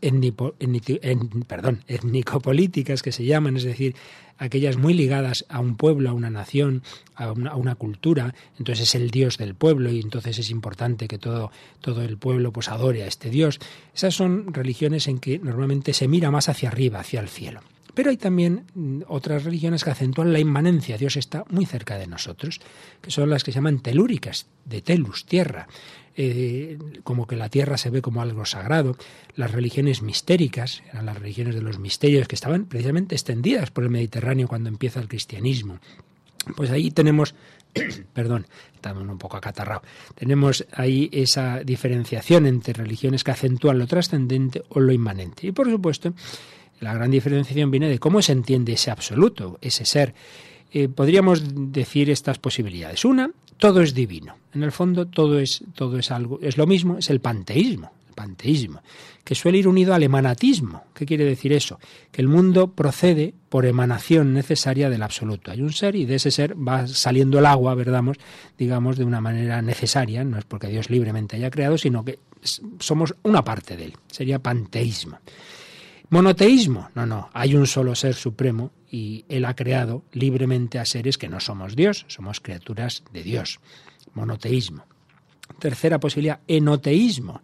[1.47, 3.95] perdón, étnico-políticas que se llaman, es decir,
[4.39, 6.83] aquellas muy ligadas a un pueblo, a una nación,
[7.15, 11.53] a una, cultura, entonces es el Dios del pueblo y entonces es importante que todo,
[11.83, 13.61] todo el pueblo pues adore a este Dios.
[13.95, 17.61] Esas son religiones en que normalmente se mira más hacia arriba, hacia el cielo.
[17.95, 22.07] Pero hay también mm, otras religiones que acentúan la inmanencia, Dios está muy cerca de
[22.07, 22.61] nosotros,
[23.01, 25.67] que son las que se llaman telúricas, de telus, tierra.
[26.15, 28.97] Eh, como que la tierra se ve como algo sagrado.
[29.35, 33.91] Las religiones mistéricas, eran las religiones de los misterios que estaban precisamente extendidas por el
[33.91, 35.79] Mediterráneo cuando empieza el cristianismo.
[36.57, 37.35] Pues ahí tenemos,
[38.13, 39.83] perdón, estamos un poco acatarrado,
[40.15, 45.47] tenemos ahí esa diferenciación entre religiones que acentúan lo trascendente o lo inmanente.
[45.47, 46.13] Y por supuesto,
[46.83, 50.15] la gran diferenciación viene de cómo se entiende ese absoluto, ese ser.
[50.73, 51.43] Eh, podríamos
[51.73, 53.05] decir estas posibilidades.
[53.05, 54.37] Una, todo es divino.
[54.53, 58.15] En el fondo todo es, todo es algo, es lo mismo, es el panteísmo, el
[58.15, 58.83] panteísmo,
[59.23, 60.83] que suele ir unido al emanatismo.
[60.93, 61.79] ¿Qué quiere decir eso?
[62.11, 65.53] Que el mundo procede por emanación necesaria del absoluto.
[65.53, 68.03] Hay un ser y de ese ser va saliendo el agua, ¿verdad?
[68.59, 72.19] digamos, de una manera necesaria, no es porque Dios libremente haya creado, sino que
[72.81, 73.97] somos una parte de él.
[74.11, 75.19] Sería panteísmo.
[76.13, 81.17] Monoteísmo, no, no, hay un solo ser supremo y Él ha creado libremente a seres
[81.17, 83.61] que no somos Dios, somos criaturas de Dios.
[84.13, 84.85] Monoteísmo.
[85.59, 87.41] Tercera posibilidad, enoteísmo.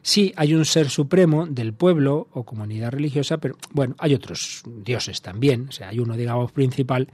[0.00, 5.20] Sí, hay un ser supremo del pueblo o comunidad religiosa, pero bueno, hay otros dioses
[5.20, 7.08] también, o sea, hay uno, digamos, principal,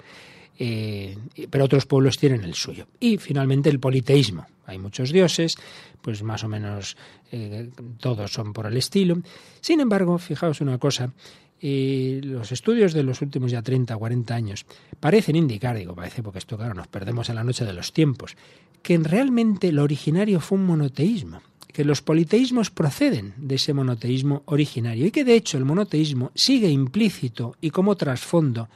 [0.63, 1.17] eh,
[1.49, 2.87] pero otros pueblos tienen el suyo.
[3.01, 4.47] Y finalmente el politeísmo.
[4.67, 5.57] Hay muchos dioses,
[6.03, 6.99] pues más o menos
[7.33, 9.23] eh, todos son por el estilo.
[9.63, 11.13] Sin embargo, fijaos una cosa,
[11.59, 14.67] y los estudios de los últimos ya 30 o 40 años
[15.01, 18.37] parecen indicar, digo, parece porque esto, claro, nos perdemos en la noche de los tiempos,
[18.83, 21.41] que realmente lo originario fue un monoteísmo,
[21.73, 26.69] que los politeísmos proceden de ese monoteísmo originario y que de hecho el monoteísmo sigue
[26.69, 28.69] implícito y como trasfondo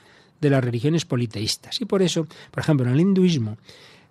[0.44, 1.80] de las religiones politeístas.
[1.80, 3.58] Y por eso, por ejemplo, en el hinduismo,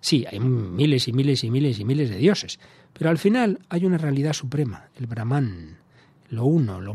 [0.00, 2.58] sí, hay miles y miles y miles y miles de dioses,
[2.92, 5.78] pero al final hay una realidad suprema, el Brahman,
[6.30, 6.94] lo uno, lo,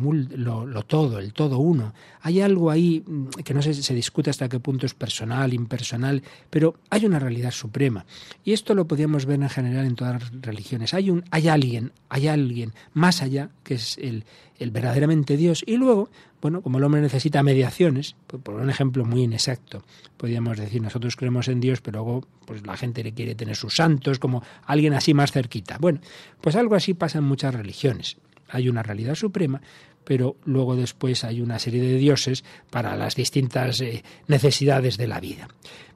[0.65, 1.93] lo, todo, el todo uno.
[2.21, 6.21] Hay algo ahí mm, que no sé, se discute hasta qué punto es personal, impersonal,
[6.49, 8.05] pero hay una realidad suprema.
[8.43, 10.93] Y esto lo podríamos ver en general en todas las religiones.
[10.93, 14.25] Hay, un, hay alguien, hay alguien más allá, que es el,
[14.57, 15.63] el verdaderamente Dios.
[15.65, 16.09] Y luego,
[16.41, 19.83] bueno, como el hombre necesita mediaciones, por un ejemplo muy inexacto,
[20.17, 23.75] podríamos decir, nosotros creemos en Dios, pero luego pues la gente le quiere tener sus
[23.75, 25.77] santos como alguien así más cerquita.
[25.79, 25.99] Bueno,
[26.41, 28.17] pues algo así pasa en muchas religiones
[28.49, 29.61] hay una realidad suprema,
[30.03, 35.19] pero luego después hay una serie de dioses para las distintas eh, necesidades de la
[35.19, 35.47] vida.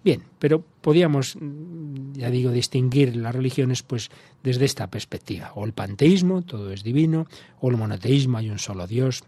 [0.04, 4.12] Bien, pero podíamos, mm, ya digo, distinguir las religiones pues
[4.44, 5.52] desde esta perspectiva.
[5.56, 7.28] O el panteísmo, todo es divino,
[7.60, 9.24] o el monoteísmo, hay un solo Dios,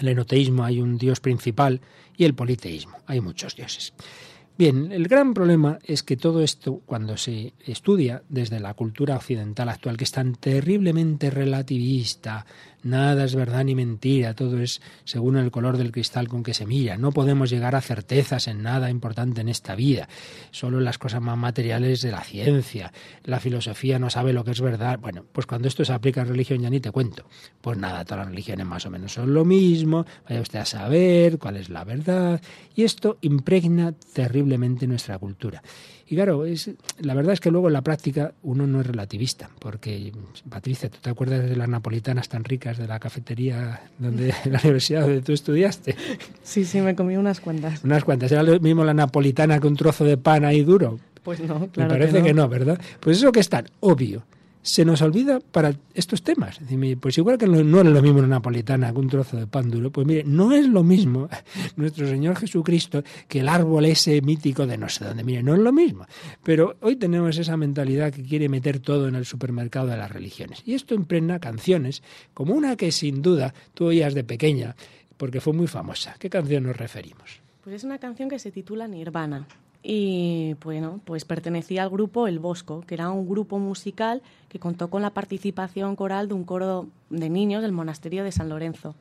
[0.00, 1.80] el enoteísmo hay un Dios principal
[2.16, 3.94] y el politeísmo, hay muchos dioses.
[4.58, 9.68] Bien, el gran problema es que todo esto, cuando se estudia desde la cultura occidental
[9.68, 12.44] actual, que es tan terriblemente relativista,
[12.82, 16.64] Nada es verdad ni mentira, todo es según el color del cristal con que se
[16.64, 16.96] mira.
[16.96, 20.08] No podemos llegar a certezas en nada importante en esta vida,
[20.50, 22.92] solo en las cosas más materiales de la ciencia.
[23.24, 24.98] La filosofía no sabe lo que es verdad.
[25.00, 27.26] Bueno, pues cuando esto se aplica a religión ya ni te cuento.
[27.60, 31.38] Pues nada, todas las religiones más o menos son lo mismo, vaya usted a saber
[31.38, 32.40] cuál es la verdad.
[32.76, 35.62] Y esto impregna terriblemente nuestra cultura.
[36.10, 39.50] Y claro, es, la verdad es que luego en la práctica uno no es relativista,
[39.58, 40.10] porque,
[40.48, 45.02] Patricia, ¿tú te acuerdas de las napolitanas tan ricas de la cafetería donde la universidad
[45.02, 45.96] donde tú estudiaste?
[46.42, 47.84] Sí, sí, me comí unas cuantas.
[47.84, 48.32] Unas cuantas.
[48.32, 50.98] ¿Era lo mismo la napolitana que un trozo de pan ahí duro?
[51.22, 51.92] Pues no, claro.
[51.92, 52.80] Me parece que no, ¿verdad?
[53.00, 54.24] Pues eso que es tan obvio
[54.68, 56.60] se nos olvida para estos temas.
[57.00, 59.90] Pues igual que no es lo mismo una napolitana que un trozo de pan duro,
[59.90, 61.28] pues mire, no es lo mismo
[61.76, 65.24] nuestro Señor Jesucristo que el árbol ese mítico de no sé dónde.
[65.24, 66.06] Mire, no es lo mismo.
[66.42, 70.62] Pero hoy tenemos esa mentalidad que quiere meter todo en el supermercado de las religiones.
[70.66, 72.02] Y esto impregna canciones,
[72.34, 74.76] como una que sin duda tú oías de pequeña,
[75.16, 76.14] porque fue muy famosa.
[76.18, 77.40] ¿Qué canción nos referimos?
[77.64, 79.46] Pues es una canción que se titula Nirvana
[79.82, 84.90] y bueno, pues pertenecía al grupo El Bosco, que era un grupo musical que contó
[84.90, 88.94] con la participación coral de un coro de niños del monasterio de San Lorenzo.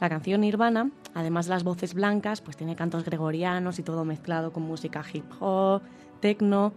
[0.00, 4.52] La canción Nirvana, además de las voces blancas, pues tiene cantos gregorianos y todo mezclado
[4.52, 5.82] con música hip hop,
[6.20, 6.72] techno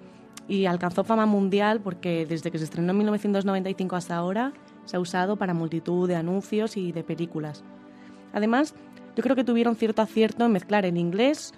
[0.47, 4.53] y alcanzó fama mundial porque desde que se estrenó en 1995 hasta ahora
[4.85, 7.63] se ha usado para multitud de anuncios y de películas.
[8.33, 8.73] Además,
[9.15, 11.53] yo creo que tuvieron cierto acierto en mezclar el inglés,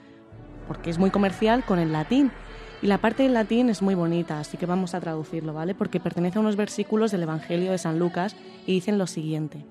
[0.69, 2.31] porque es muy comercial, con el latín.
[2.83, 5.73] Y la parte del latín es muy bonita, así que vamos a traducirlo, ¿vale?
[5.73, 8.35] Porque pertenece a unos versículos del Evangelio de San Lucas
[8.67, 9.65] y dicen lo siguiente.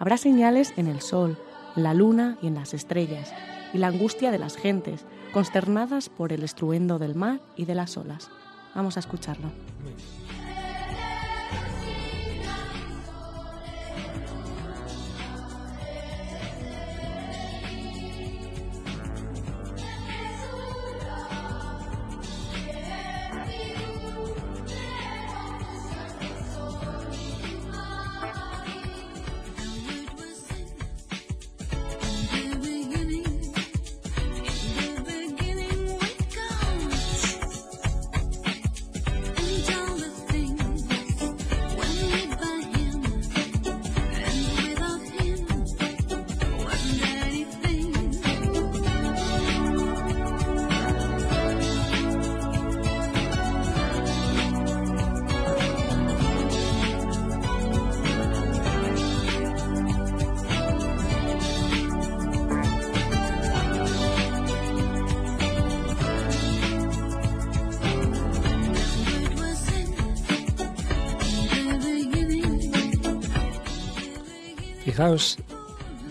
[0.00, 1.38] Habrá señales en el sol,
[1.76, 3.32] en la luna y en las estrellas,
[3.72, 7.96] y la angustia de las gentes, consternadas por el estruendo del mar y de las
[7.96, 8.28] olas.
[8.74, 9.50] Vamos a escucharlo.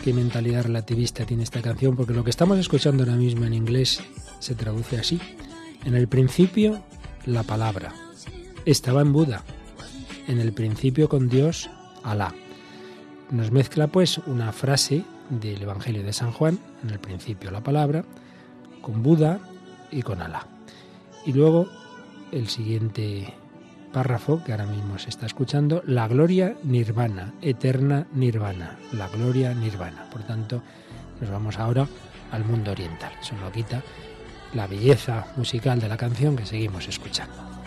[0.04, 4.02] Qué mentalidad relativista tiene esta canción, porque lo que estamos escuchando ahora mismo en inglés
[4.40, 5.22] se traduce así.
[5.86, 6.82] En el principio,
[7.26, 7.94] la palabra.
[8.66, 9.44] Estaba en Buda.
[10.28, 11.70] En el principio con Dios,
[12.04, 12.34] Alá.
[13.32, 18.04] Nos mezcla pues una frase del Evangelio de San Juan, en el principio la palabra,
[18.82, 19.40] con Buda
[19.92, 20.46] y con Alá.
[21.26, 21.70] Y luego
[22.34, 23.34] el siguiente
[23.92, 30.10] párrafo que ahora mismo se está escuchando, la gloria nirvana, eterna nirvana, la gloria nirvana.
[30.10, 30.62] Por tanto,
[31.20, 31.88] nos vamos ahora
[32.32, 33.12] al mundo oriental.
[33.22, 33.82] Eso no quita
[34.54, 37.59] la belleza musical de la canción que seguimos escuchando.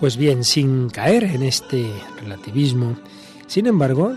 [0.00, 2.96] Pues bien, sin caer en este relativismo,
[3.46, 4.14] sin embargo,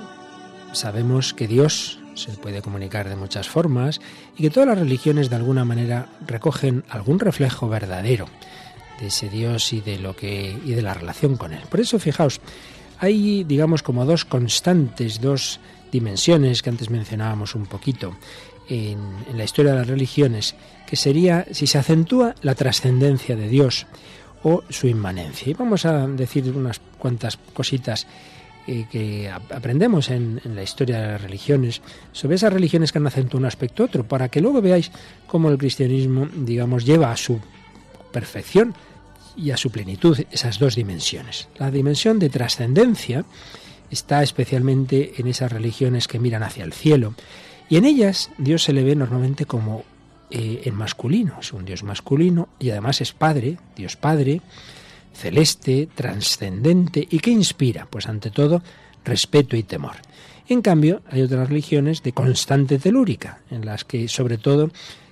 [0.72, 4.00] sabemos que Dios se puede comunicar de muchas formas
[4.38, 8.30] y que todas las religiones de alguna manera recogen algún reflejo verdadero
[9.02, 11.60] de ese Dios y de lo que y de la relación con él.
[11.69, 12.39] Por eso fijaos,
[13.00, 15.60] hay digamos como dos constantes, dos
[15.91, 18.15] dimensiones que antes mencionábamos un poquito
[18.69, 20.56] en, en la historia de las religiones,
[20.88, 23.86] que sería si se acentúa la trascendencia de Dios
[24.43, 25.49] o su inmanencia.
[25.49, 28.08] Y vamos a decir unas cuantas cositas
[28.65, 31.82] eh, que aprendemos en, la historia de las religiones,
[32.13, 34.91] sobre esas religiones que han acentuado un aspecto otro, para que luego veáis
[35.27, 37.41] cómo el cristianismo, digamos, lleva a su
[38.13, 38.73] perfección
[39.36, 41.49] y a su plenitud esas dos dimensiones.
[41.58, 43.25] La dimensión de trascendencia
[43.89, 47.15] está especialmente en esas religiones que miran hacia el cielo,
[47.69, 49.84] y en ellas Dios se le ve normalmente como
[50.36, 54.41] eh, en masculino, es un Dios masculino y además es Padre, Dios Padre,
[55.13, 58.63] celeste, trascendente y que inspira, pues ante todo,
[59.06, 59.98] respeto y temor.
[60.50, 64.72] En cambio, hay otras religiones de constante telúrica, en las que sobre todo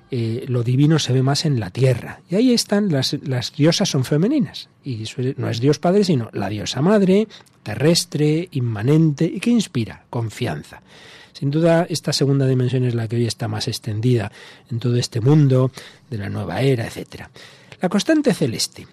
[0.09, 2.21] eh, lo divino se ve más en la tierra.
[2.27, 4.69] Y ahí están las, las diosas son femeninas.
[4.83, 5.03] Y
[5.37, 7.27] no es Dios Padre, sino la diosa madre,
[7.61, 10.81] terrestre, inmanente y que inspira confianza.
[11.41, 14.31] Sin duda, esta segunda dimensión es la que hoy está más extendida
[14.69, 15.71] en todo este mundo
[16.07, 17.23] de la nueva era, etc.
[17.81, 18.85] La constante celeste.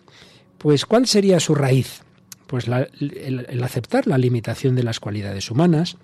[0.56, 2.00] Pues, ¿cuál sería su raíz?
[2.46, 5.98] Pues el, aceptar la limitación de las cualidades humanas,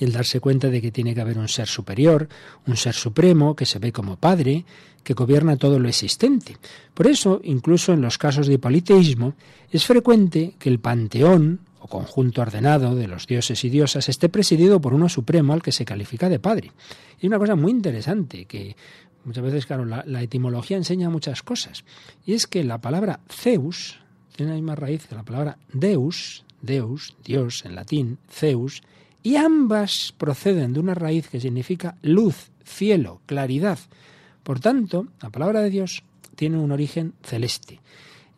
[0.00, 2.28] y el darse cuenta de que tiene que haber un ser superior,
[2.66, 4.64] un ser supremo que se ve como padre,
[5.04, 6.56] que gobierna todo lo existente.
[6.92, 9.34] Por eso, incluso en los casos de politeísmo,
[9.70, 14.80] es frecuente que el panteón o conjunto ordenado de los dioses y diosas esté presidido
[14.80, 16.72] por uno supremo al que se califica de padre.
[17.20, 18.76] Y una cosa muy interesante que
[19.24, 21.84] muchas veces, claro, la, etimología enseña muchas cosas.
[22.24, 24.00] Y es que la palabra Zeus
[24.34, 28.82] tiene la misma raíz que la palabra Deus, Deus, Dios en latín, Zeus,
[29.22, 33.78] y ambas proceden de una raíz que significa luz, cielo, claridad.
[34.42, 36.02] Por tanto, la palabra de Dios
[36.36, 37.80] tiene un origen celeste.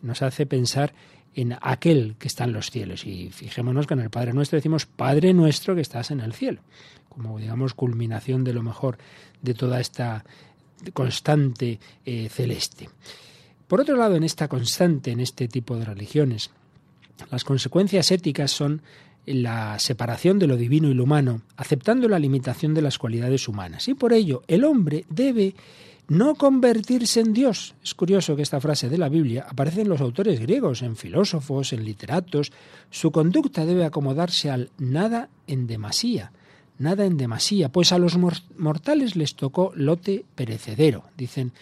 [0.03, 0.95] Nos hace pensar
[1.35, 3.07] en aquel que está en los cielos.
[3.07, 6.61] Y fijémonos que en el Padre Nuestro decimos Padre Nuestro que estás en el cielo,
[7.09, 8.99] como digamos culminación de lo mejor
[9.43, 10.25] de toda esta
[10.93, 12.89] constante eh, celeste.
[13.69, 16.51] Por otro lado, en esta constante, en este tipo de religiones,
[17.31, 18.83] las consecuencias éticas son
[19.27, 23.87] la separación de lo divino y lo humano, aceptando la limitación de las cualidades humanas.
[23.89, 25.55] Y por ello, el hombre debe
[26.11, 27.77] no convertirse en Dios.
[27.85, 31.73] Es curioso que esta frase de la Biblia aparece en los autores griegos, en filósofos,
[31.73, 32.51] en literatos.
[32.91, 36.33] Su conducta debe acomodarse al nada en demasía,
[36.79, 41.53] nada en demasía, pues a los mortales les tocó lote perecedero, dicen,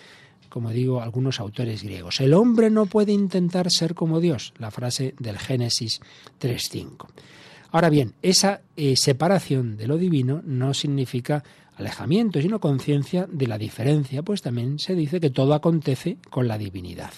[0.49, 2.19] como digo, algunos autores griegos.
[2.21, 6.01] El hombre no puede intentar ser como Dios, la frase del Génesis
[6.41, 7.07] 3.5.
[7.71, 11.45] Ahora bien, esa eh, separación de lo divino no significa
[11.79, 16.59] alejamiento, sino conciencia de la diferencia, pues también se dice que todo acontece con la
[16.59, 17.13] divinidad.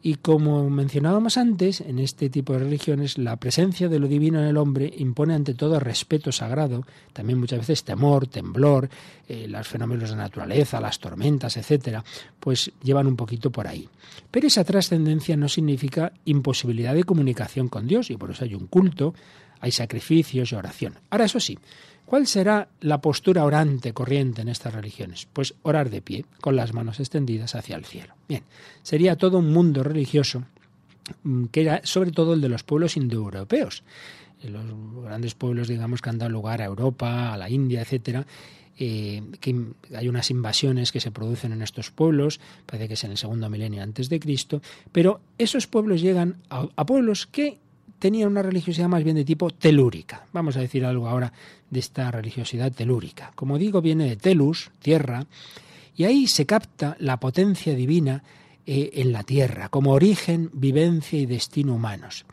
[0.00, 4.46] Y como mencionábamos antes, en este tipo de religiones, la presencia de lo divino en
[4.46, 8.88] el hombre impone ante todo respeto sagrado, también muchas veces temor, temblor,
[9.26, 12.04] eh, los fenómenos de naturaleza, las tormentas, etcétera,
[12.38, 13.88] pues llevan un poquito por ahí.
[14.30, 18.68] Pero esa trascendencia no significa imposibilidad de comunicación con Dios, y por eso hay un
[18.68, 19.14] culto,
[19.60, 20.94] hay sacrificios y oración.
[21.10, 21.58] Ahora, eso sí,
[22.08, 25.28] ¿Cuál será la postura orante corriente en estas religiones?
[25.30, 28.14] Pues orar de pie, con las manos extendidas hacia el cielo.
[28.26, 28.44] Bien,
[28.82, 30.44] sería todo un mundo religioso
[31.22, 33.82] mm, que era sobre todo el de los pueblos indoeuropeos.
[34.42, 34.64] Los
[35.04, 38.26] grandes pueblos, digamos, que han dado lugar a Europa, a la India, etcétera,
[38.78, 43.10] eh, que hay unas invasiones que se producen en estos pueblos, parece que es en
[43.10, 47.58] el segundo milenio antes de Cristo, pero esos pueblos llegan a pueblos que
[47.98, 50.26] tenía una religiosidad más bien de tipo telúrica.
[50.32, 51.32] Vamos a decir algo ahora
[51.70, 53.32] de esta religiosidad telúrica.
[53.34, 55.26] Como digo, viene de telus, tierra,
[55.96, 58.22] y ahí se capta la potencia divina
[58.66, 62.24] eh, en la tierra, como origen, vivencia y destino humanos.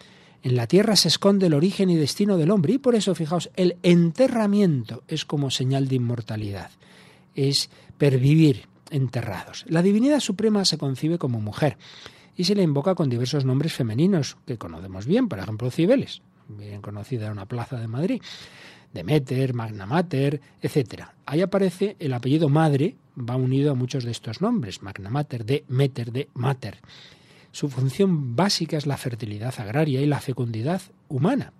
[0.43, 3.49] En la tierra se esconde el origen y destino del hombre, y por eso, fijaos,
[3.55, 6.69] el enterramiento es como señal de inmortalidad,
[7.33, 9.65] es pervivir enterrados.
[9.67, 11.77] La divinidad suprema se concibe como mujer
[12.37, 16.81] y se le invoca con diversos nombres femeninos que conocemos bien, por ejemplo Cibeles, bien
[16.81, 18.21] conocida en una plaza de Madrid,
[18.93, 21.05] Demeter, Magna Mater, etc.
[21.25, 25.65] Ahí aparece el apellido madre, va unido a muchos de estos nombres, Magna Mater, de
[25.67, 26.79] Meter, de Mater.
[27.51, 31.53] Su función básica es la fertilidad agraria y la fecundidad humana.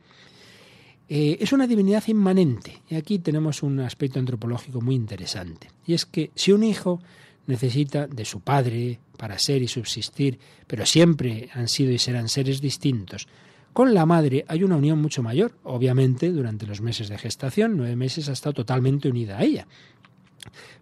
[1.07, 2.81] Eh, es una divinidad inmanente.
[2.89, 5.69] Y aquí tenemos un aspecto antropológico muy interesante.
[5.85, 6.99] Y es que si un hijo
[7.47, 12.61] necesita de su padre para ser y subsistir, pero siempre han sido y serán seres
[12.61, 13.27] distintos.
[13.73, 15.51] Con la madre hay una unión mucho mayor.
[15.63, 19.67] Obviamente, durante los meses de gestación, nueve meses ha estado totalmente unida a ella.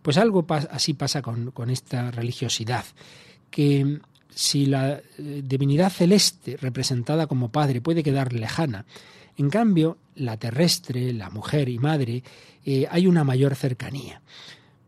[0.01, 2.86] Pues algo así pasa con, esta religiosidad,
[3.49, 3.99] que
[4.30, 8.86] si la eh, divinidad celeste representada como padre puede quedar lejana,
[9.38, 12.24] en cambio, la terrestre, la mujer y madre,
[12.66, 14.22] eh, hay una mayor cercanía.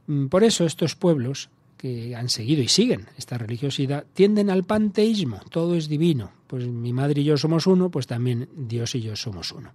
[0.08, 1.50] Mm, por eso estos pueblos
[1.86, 6.32] que han seguido y siguen esta religiosidad tienden al panteísmo, todo es divino.
[6.48, 9.72] Pues mi madre y yo somos uno, pues también Dios y yo somos uno.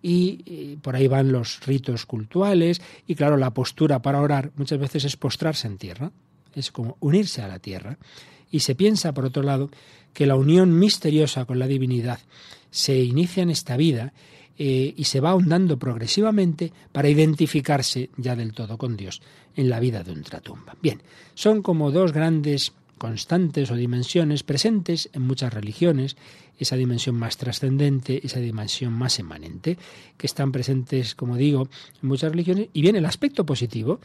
[0.00, 4.78] Y, y por ahí van los ritos cultuales y claro, la postura para orar muchas
[4.78, 6.12] veces es postrarse en tierra,
[6.54, 7.98] es como unirse a la tierra.
[8.48, 9.70] Y se piensa, por otro lado,
[10.12, 12.20] que la unión misteriosa con la divinidad
[12.70, 14.12] se inicia en esta vida
[14.62, 19.22] eh, y se va ahondando progresivamente para identificarse ya del todo con Dios
[19.56, 20.76] en la vida de ultratumba.
[20.82, 21.00] Bien,
[21.32, 26.18] son como dos grandes constantes o dimensiones presentes en muchas religiones,
[26.58, 29.78] esa dimensión más trascendente, esa dimensión más emanente,
[30.18, 31.70] que están presentes, como digo,
[32.02, 33.98] en muchas religiones, y bien el aspecto positivo,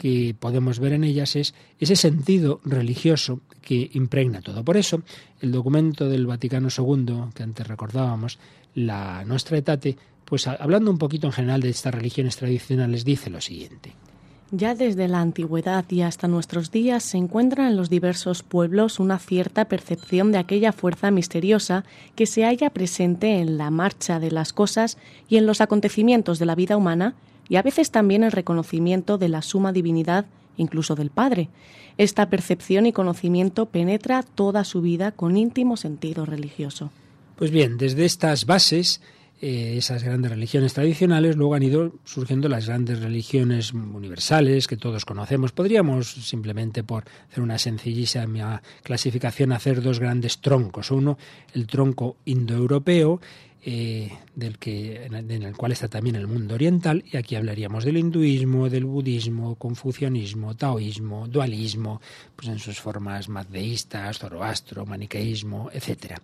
[0.00, 4.64] que podemos ver en ellas es ese sentido religioso que impregna todo.
[4.64, 5.02] Por eso,
[5.40, 8.38] el documento del Vaticano II, que antes recordábamos,
[8.74, 13.40] la Nostra Etate, pues hablando un poquito en general de estas religiones tradicionales, dice lo
[13.40, 13.94] siguiente.
[14.52, 19.20] Ya desde la antigüedad y hasta nuestros días se encuentra en los diversos pueblos una
[19.20, 21.84] cierta percepción de aquella fuerza misteriosa
[22.16, 24.98] que se halla presente en la marcha de las cosas
[25.28, 27.14] y en los acontecimientos de la vida humana
[27.48, 31.48] y a veces también el reconocimiento de la suma divinidad, incluso del Padre.
[31.96, 36.90] Esta percepción y conocimiento penetra toda su vida con íntimo sentido religioso.
[37.40, 39.00] Pues bien, desde estas bases,
[39.40, 45.06] eh, esas grandes religiones tradicionales, luego han ido surgiendo las grandes religiones universales que todos
[45.06, 45.50] conocemos.
[45.50, 50.90] Podríamos simplemente, por hacer una sencillísima clasificación, hacer dos grandes troncos.
[50.90, 51.16] Uno,
[51.54, 53.22] el tronco indoeuropeo,
[53.62, 57.98] eh, del que, en el cual está también el mundo oriental, y aquí hablaríamos del
[57.98, 62.00] hinduismo, del budismo, confucianismo, taoísmo, dualismo,
[62.36, 66.14] pues en sus formas mazdeístas, zoroastro, maniqueísmo, etc.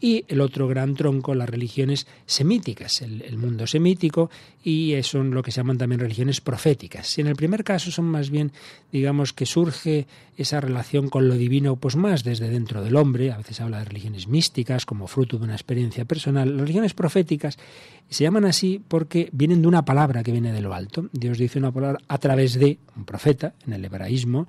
[0.00, 4.30] Y el otro gran tronco, las religiones semíticas, el, mundo semítico,
[4.64, 7.18] y son lo que se llaman también religiones proféticas.
[7.18, 8.52] Y en el primer caso son más bien,
[8.90, 13.38] digamos, que surge esa relación con lo divino, pues más desde dentro del hombre, a
[13.38, 16.56] veces habla de religiones místicas como fruto de una experiencia personal,
[16.94, 17.58] proféticas
[18.08, 21.08] se llaman así porque vienen de una palabra que viene de lo alto.
[21.12, 24.48] Dios dice una palabra a través de un profeta, en el hebraísmo,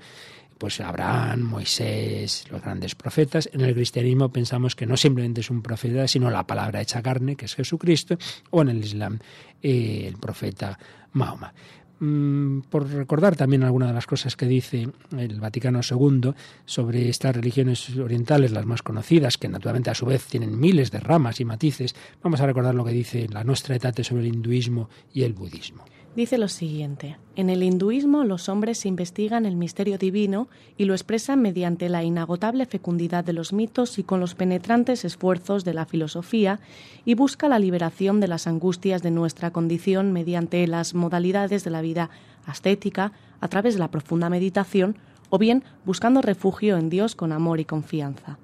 [0.57, 3.49] pues Abraham, Moisés, los grandes profetas.
[3.53, 7.35] En el cristianismo pensamos que no simplemente es un profeta, sino la palabra hecha carne,
[7.35, 8.17] que es Jesucristo,
[8.49, 9.19] o en el Islam
[9.61, 10.77] eh, el profeta
[11.13, 11.53] Mahoma.
[11.99, 16.33] Mm, por recordar también algunas de las cosas que dice el Vaticano II
[16.65, 20.99] sobre estas religiones orientales, las más conocidas, que naturalmente a su vez tienen miles de
[20.99, 24.89] ramas y matices, vamos a recordar lo que dice la nuestra etate sobre el hinduismo
[25.13, 25.83] y el budismo
[26.15, 27.17] dice lo siguiente.
[27.35, 30.47] En el hinduismo los hombres investigan el misterio divino
[30.77, 35.63] y lo expresan mediante la inagotable fecundidad de los mitos y con los penetrantes esfuerzos
[35.63, 36.59] de la filosofía
[37.05, 41.81] y busca la liberación de las angustias de nuestra condición mediante las modalidades de la
[41.81, 42.09] vida
[42.45, 44.97] ascética a través de la profunda meditación
[45.29, 48.37] o bien buscando refugio en Dios con amor y confianza.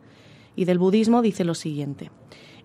[0.55, 2.11] Y del budismo dice lo siguiente.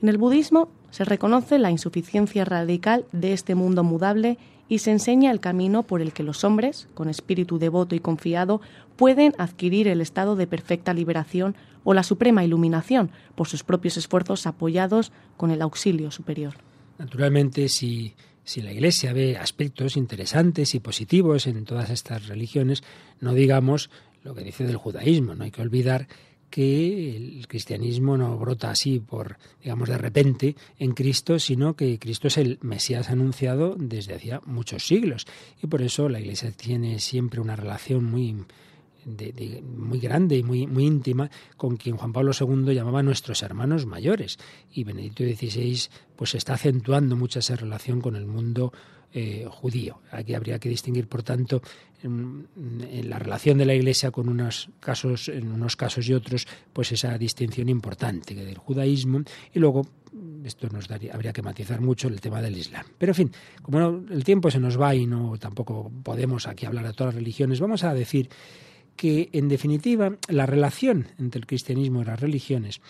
[0.03, 4.39] En el budismo se reconoce la insuficiencia radical de este mundo mudable
[4.71, 8.63] y se enseña el camino por el que los hombres, con espíritu devoto y confiado,
[8.97, 14.47] pueden adquirir el estado de perfecta liberación o la suprema iluminación por sus propios esfuerzos
[14.47, 16.55] apoyados con el auxilio superior.
[16.99, 18.15] Naturalmente, si,
[18.45, 22.85] si la Iglesia ve aspectos interesantes y positivos en todas estas religiones,
[23.21, 23.91] no digamos
[24.23, 26.07] lo que dice del judaísmo, no hay que olvidar
[26.51, 32.29] que el cristianismo no brota así por, digamos, de repente en Cristo, sino que Cristo
[32.29, 35.27] es el Mesías anunciado desde hacía muchos siglos.
[35.63, 38.45] Y por eso la Iglesia tiene siempre una relación muy,
[39.65, 44.39] muy grande y muy, muy íntima con quien Juan Pablo II llamaba nuestros hermanos mayores.
[44.73, 48.73] Y Benedicto XVI pues está acentuando mucho esa relación con el mundo
[49.13, 50.01] eh, judío.
[50.11, 51.63] Aquí habría que distinguir, por tanto,
[52.03, 52.47] en,
[53.09, 57.17] la relación de la Iglesia con unos casos, en unos casos y otros, pues esa
[57.19, 59.87] distinción importante del judaísmo y luego
[60.45, 62.85] esto nos daría, habría que matizar mucho el tema del Islam.
[62.99, 63.33] Pero en fin,
[63.63, 63.81] como
[64.11, 67.61] el tiempo se nos va y no tampoco podemos aquí hablar de todas las religiones,
[67.61, 68.29] vamos a decir
[68.97, 72.81] que en definitiva la relación entre el cristianismo y las religiones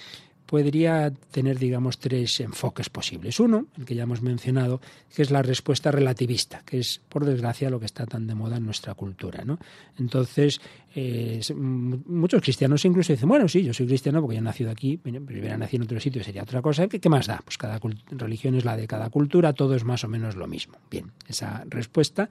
[0.50, 3.38] podría tener, digamos, tres enfoques posibles.
[3.38, 4.80] Uno, el que ya hemos mencionado,
[5.14, 8.56] que es la respuesta relativista, que es, por desgracia, lo que está tan de moda
[8.56, 9.44] en nuestra cultura.
[9.44, 9.60] ¿no?
[9.96, 10.60] Entonces,
[10.94, 14.96] eh, muchos cristianos incluso dicen, bueno, sí, yo soy cristiano porque yo he nacido aquí,
[14.96, 16.88] pero si hubiera nacido en otro sitio sería otra cosa.
[16.88, 17.40] ¿Qué, más da?
[17.44, 17.80] Pues cada
[18.10, 20.78] religión es la de cada cultura, todo es más o menos lo mismo.
[20.90, 22.28] Bien, esa respuesta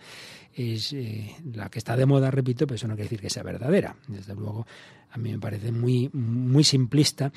[0.54, 3.44] es eh, la que está de moda, repito, pero eso no quiere decir que sea
[3.44, 3.96] verdadera.
[4.08, 4.68] Desde luego,
[5.12, 7.32] a mí me parece muy, muy simplista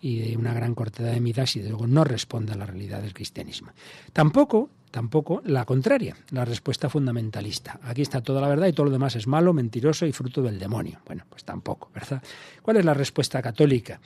[0.00, 3.02] y de una gran cortedad de miras y, desde luego, no responde a la realidad
[3.02, 3.72] del cristianismo.
[4.12, 7.78] Tampoco tampoco la contraria, la respuesta fundamentalista.
[7.84, 10.58] Aquí está toda la verdad y todo lo demás es malo, mentiroso y fruto del
[10.58, 11.00] demonio.
[11.06, 12.22] Bueno, pues tampoco, ¿verdad?
[12.62, 14.00] ¿Cuál es la respuesta católica?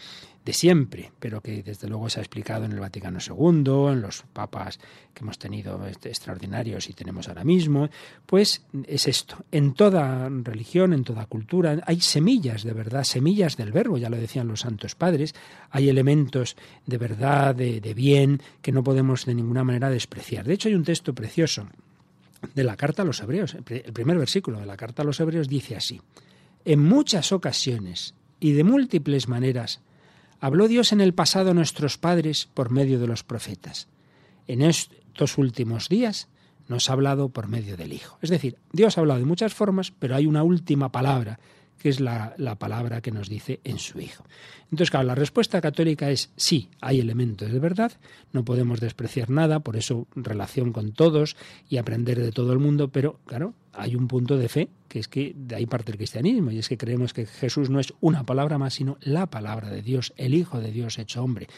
[0.45, 4.23] De siempre, pero que desde luego se ha explicado en el Vaticano II, en los
[4.33, 4.81] papas
[5.15, 7.89] que hemos tenido extraordinarios y tenemos ahora mismo,
[8.27, 9.45] pues es esto.
[9.53, 14.17] En toda religión, en toda cultura, hay semillas de verdad, semillas del verbo, ya lo
[14.17, 15.35] decían los santos padres,
[15.71, 20.45] hay elementos de verdad, de, de bien, que no podemos de ninguna manera despreciar.
[20.45, 21.69] De hecho, hay un texto precioso
[22.55, 25.49] de la carta a los hebreos, el primer versículo de la carta a los hebreos
[25.49, 26.01] dice así,
[26.65, 29.81] en muchas ocasiones y de múltiples maneras,
[30.43, 33.87] Habló Dios en el pasado a nuestros padres por medio de los profetas.
[34.49, 36.27] En estos últimos días
[36.67, 38.19] nos ha hablado por medio del Hijo.
[38.23, 41.39] Es decir, Dios ha hablado de muchas formas, pero hay una última palabra,
[41.79, 44.25] que es la, la, palabra que nos dice en su Hijo.
[44.65, 47.93] Entonces, claro, la respuesta católica es sí, hay elementos de verdad,
[48.33, 51.37] no podemos despreciar nada, por eso relación con todos
[51.69, 55.09] y aprender de todo el mundo, pero claro, hay un punto de fe, que es
[55.09, 58.25] que de ahí parte el cristianismo, y es que creemos que Jesús no es una
[58.25, 61.49] palabra más, sino la palabra de Dios, el Hijo de Dios hecho hombre.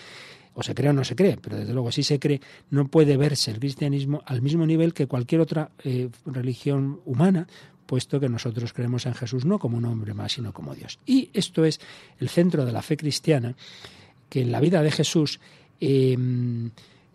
[0.57, 2.41] O se cree o no se cree, pero desde luego si se cree,
[2.71, 7.49] no puede verse el cristianismo al mismo nivel que cualquier otra eh, religión humana,
[7.87, 10.99] puesto que nosotros creemos en Jesús no como un hombre más, sino como Dios.
[11.07, 11.81] Y esto es
[12.19, 13.55] el centro de la fe cristiana,
[14.29, 15.41] que en la vida de Jesús
[15.81, 16.17] eh,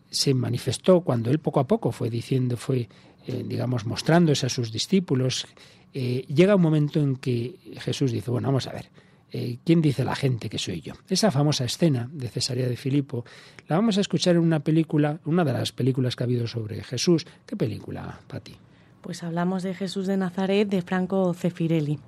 [0.09, 2.87] se manifestó cuando él poco a poco fue diciendo, fue
[3.27, 5.45] eh, digamos, mostrándose a sus discípulos,
[5.93, 8.89] eh, llega un momento en que Jesús dice, bueno, vamos a ver,
[9.31, 10.93] eh, ¿quién dice la gente que soy yo?
[11.07, 13.25] Esa famosa escena de Cesarea de Filipo
[13.67, 16.83] la vamos a escuchar en una película, una de las películas que ha habido sobre
[16.83, 17.27] Jesús.
[17.45, 18.55] ¿Qué película, Pati?
[19.01, 21.99] Pues hablamos de Jesús de Nazaret de Franco Cefirelli.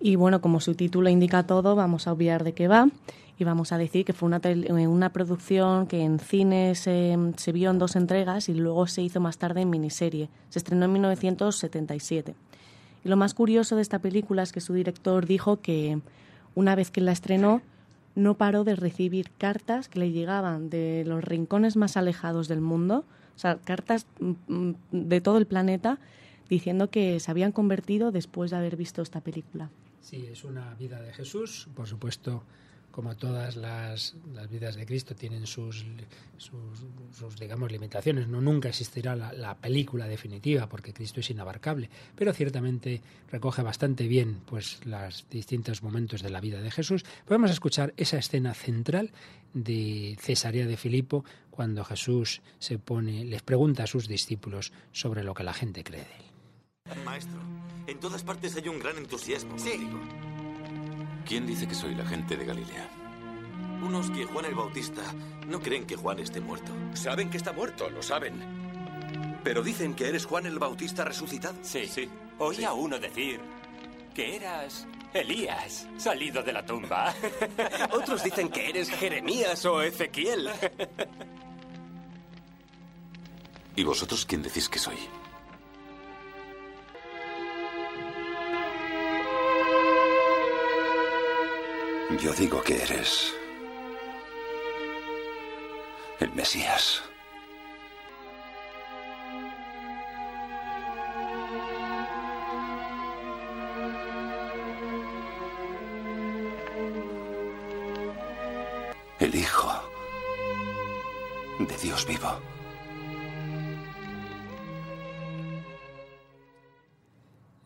[0.00, 2.88] Y bueno, como su título indica todo, vamos a obviar de qué va
[3.38, 7.52] y vamos a decir que fue una, eh, una producción que en cine se, se,
[7.52, 10.28] vio en dos entregas y luego se hizo más tarde en miniserie.
[10.50, 12.34] Se estrenó en 1977.
[13.04, 16.00] Y lo más curioso de esta película es que su director dijo que
[16.54, 17.60] una vez que la estrenó
[18.14, 23.04] no paró de recibir cartas que le llegaban de los rincones más alejados del mundo,
[23.34, 25.98] o sea, cartas mm, mm, de todo el planeta
[26.48, 29.70] diciendo que se habían convertido después de haber visto esta película.
[30.00, 32.44] Sí, es una vida de Jesús, por supuesto
[32.94, 34.14] como todas las,
[34.48, 35.84] vidas de Cristo, tienen sus,
[36.36, 38.28] sus, digamos, limitaciones.
[38.28, 44.42] No nunca existirá la, película definitiva, porque Cristo es inabarcable, pero ciertamente recoge bastante bien
[44.46, 47.04] pues, los distintos momentos de la vida de Jesús.
[47.24, 49.10] Podemos escuchar esa escena central
[49.54, 55.34] de Cesarea de Filipo, cuando Jesús se pone, les pregunta a sus discípulos sobre lo
[55.34, 56.33] que la gente cree de él.
[57.02, 57.40] Maestro,
[57.86, 59.58] en todas partes hay un gran entusiasmo.
[59.58, 59.88] Sí.
[61.26, 62.90] ¿Quién dice que soy la gente de Galilea?
[63.82, 65.00] Unos que Juan el Bautista
[65.46, 66.72] no creen que Juan esté muerto.
[66.92, 68.34] Saben que está muerto, lo saben.
[69.42, 71.56] Pero dicen que eres Juan el Bautista resucitado.
[71.62, 72.06] Sí, sí.
[72.38, 73.40] Oí a uno decir
[74.14, 77.14] que eras Elías, salido de la tumba.
[77.92, 80.50] Otros dicen que eres Jeremías o Ezequiel.
[83.74, 84.98] ¿Y vosotros quién decís que soy?
[92.10, 93.34] Yo digo que eres
[96.20, 97.02] el Mesías.
[109.18, 109.72] El Hijo
[111.58, 112.38] de Dios vivo.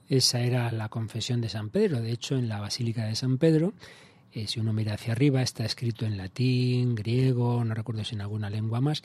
[0.09, 2.01] Esa era la confesión de San Pedro.
[2.01, 3.75] De hecho, en la Basílica de San Pedro
[4.33, 8.21] eh, si uno mira hacia arriba, está escrito en latín, griego, no recuerdo si en
[8.21, 9.03] alguna lengua más,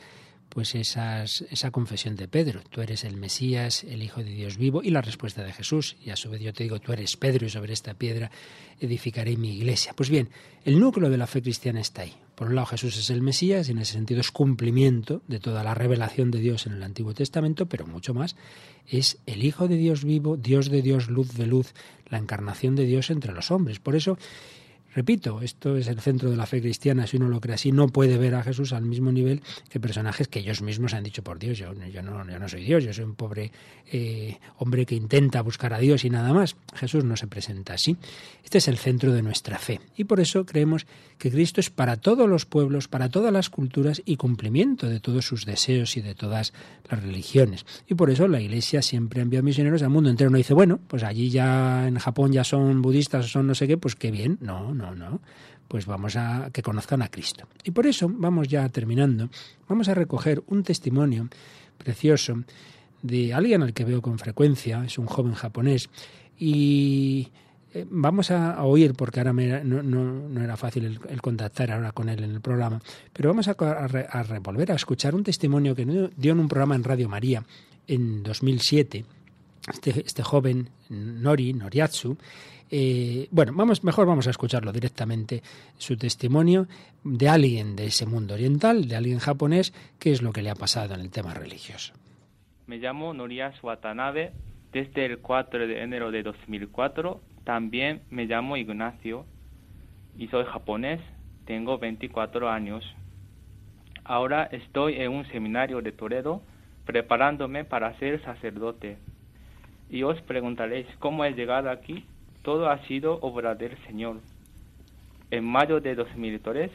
[0.53, 4.83] pues esas, esa confesión de Pedro, tú eres el Mesías, el Hijo de Dios vivo,
[4.83, 7.47] y la respuesta de Jesús, y a su vez yo te digo, tú eres Pedro,
[7.47, 8.29] y sobre esta piedra
[8.79, 9.93] edificaré mi iglesia.
[9.95, 10.29] Pues bien,
[10.63, 12.13] el núcleo de la fe cristiana está ahí.
[12.35, 15.63] Por un lado, Jesús es el Mesías, y en ese sentido es cumplimiento de toda
[15.63, 18.35] la revelación de Dios en el Antiguo Testamento, pero mucho más,
[18.87, 21.73] es el Hijo de Dios vivo, Dios de Dios, luz de luz,
[22.09, 23.79] la encarnación de Dios entre los hombres.
[23.79, 24.19] Por eso,
[24.95, 27.87] Repito, esto es el centro de la fe cristiana, si uno lo cree así, no
[27.87, 31.39] puede ver a Jesús al mismo nivel que personajes que ellos mismos han dicho por
[31.39, 33.51] Dios, yo, yo, no, yo no soy Dios, yo soy un pobre
[33.91, 36.55] eh, hombre que intenta buscar a Dios y nada más.
[36.75, 37.97] Jesús no se presenta así.
[38.43, 40.85] Este es el centro de nuestra fe y por eso creemos
[41.17, 45.25] que Cristo es para todos los pueblos, para todas las culturas y cumplimiento de todos
[45.25, 46.53] sus deseos y de todas
[46.89, 47.65] las religiones.
[47.87, 50.29] Y por eso la Iglesia siempre envía misioneros al mundo entero.
[50.29, 53.67] No dice, bueno, pues allí ya en Japón ya son budistas o son no sé
[53.67, 54.37] qué, pues qué bien.
[54.41, 55.21] No, no, no.
[55.67, 57.47] Pues vamos a que conozcan a Cristo.
[57.63, 59.29] Y por eso, vamos ya terminando,
[59.67, 61.29] vamos a recoger un testimonio
[61.77, 62.43] precioso
[63.01, 65.89] de alguien al que veo con frecuencia, es un joven japonés,
[66.37, 67.29] y
[67.73, 72.31] eh, vamos a, oír, porque ahora no, era fácil el, contactar ahora con él en
[72.31, 72.81] el programa,
[73.11, 76.83] pero vamos a, a, revolver a escuchar un testimonio que dio en un programa en
[76.83, 77.43] Radio María
[77.87, 79.05] en 2007.
[79.71, 82.17] Este, este joven, Nori, Noriatsu,
[82.75, 85.43] eh, bueno, vamos, mejor vamos a escucharlo directamente,
[85.77, 86.65] su testimonio
[87.03, 90.55] de alguien de ese mundo oriental, de alguien japonés, qué es lo que le ha
[90.55, 91.93] pasado en el tema religioso.
[92.65, 94.31] Me llamo Noriatsu Watanabe,
[94.71, 99.25] desde el 4 de enero de 2004 también me llamo Ignacio
[100.17, 100.99] y soy japonés,
[101.45, 102.83] tengo 24 años.
[104.03, 106.41] Ahora estoy en un seminario de Toledo
[106.85, 108.97] preparándome para ser sacerdote.
[109.89, 112.05] Y os preguntaréis cómo he llegado aquí.
[112.43, 114.19] Todo ha sido obra del Señor.
[115.31, 116.69] En mayo de 2003,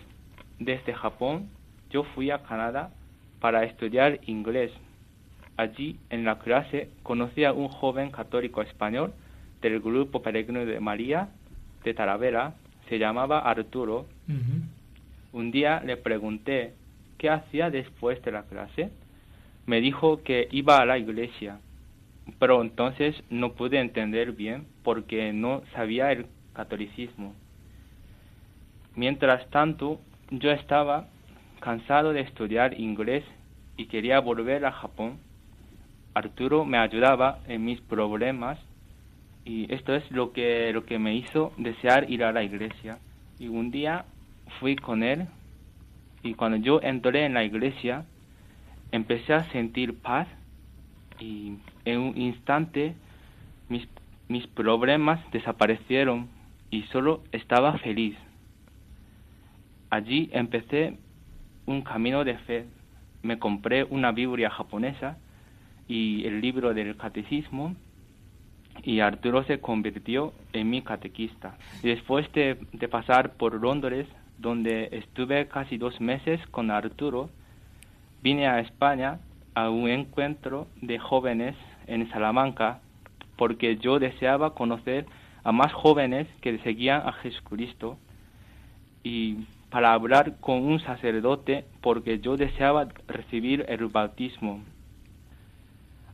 [0.58, 1.48] desde Japón,
[1.90, 2.90] yo fui a Canadá
[3.38, 4.72] para estudiar inglés.
[5.56, 9.12] Allí, en la clase, conocí a un joven católico español
[9.60, 11.28] del grupo peregrino de María
[11.84, 12.54] de Talavera,
[12.88, 14.06] se llamaba Arturo.
[15.32, 16.74] Un día le pregunté
[17.18, 18.90] qué hacía después de la clase.
[19.66, 21.60] Me dijo que iba a la iglesia,
[22.38, 27.34] pero entonces no pude entender bien porque no sabía el catolicismo.
[28.94, 30.00] Mientras tanto,
[30.30, 31.06] yo estaba
[31.60, 33.24] cansado de estudiar inglés
[33.76, 35.18] y quería volver a Japón.
[36.14, 38.58] Arturo me ayudaba en mis problemas
[39.44, 42.98] y esto es lo que, lo que me hizo desear ir a la iglesia.
[43.38, 44.04] Y un día
[44.58, 45.26] fui con él
[46.22, 48.04] y cuando yo entré en la iglesia
[48.90, 50.26] empecé a sentir paz
[51.20, 52.94] y en un instante
[53.68, 53.86] mis,
[54.28, 56.28] mis problemas desaparecieron
[56.70, 58.16] y solo estaba feliz.
[59.90, 60.98] Allí empecé
[61.66, 62.66] un camino de fe.
[63.22, 65.18] Me compré una Biblia japonesa
[65.88, 67.74] y el libro del catecismo
[68.82, 71.56] y Arturo se convirtió en mi catequista.
[71.82, 72.56] Después de,
[72.90, 74.06] pasar por Londres,
[74.38, 77.30] donde estuve casi dos meses con Arturo,
[78.22, 79.18] vine a España
[79.58, 81.56] a un encuentro de jóvenes
[81.88, 82.80] en Salamanca
[83.36, 85.06] porque yo deseaba conocer
[85.42, 87.98] a más jóvenes que seguían a Jesucristo
[89.02, 94.60] y para hablar con un sacerdote porque yo deseaba recibir el bautismo.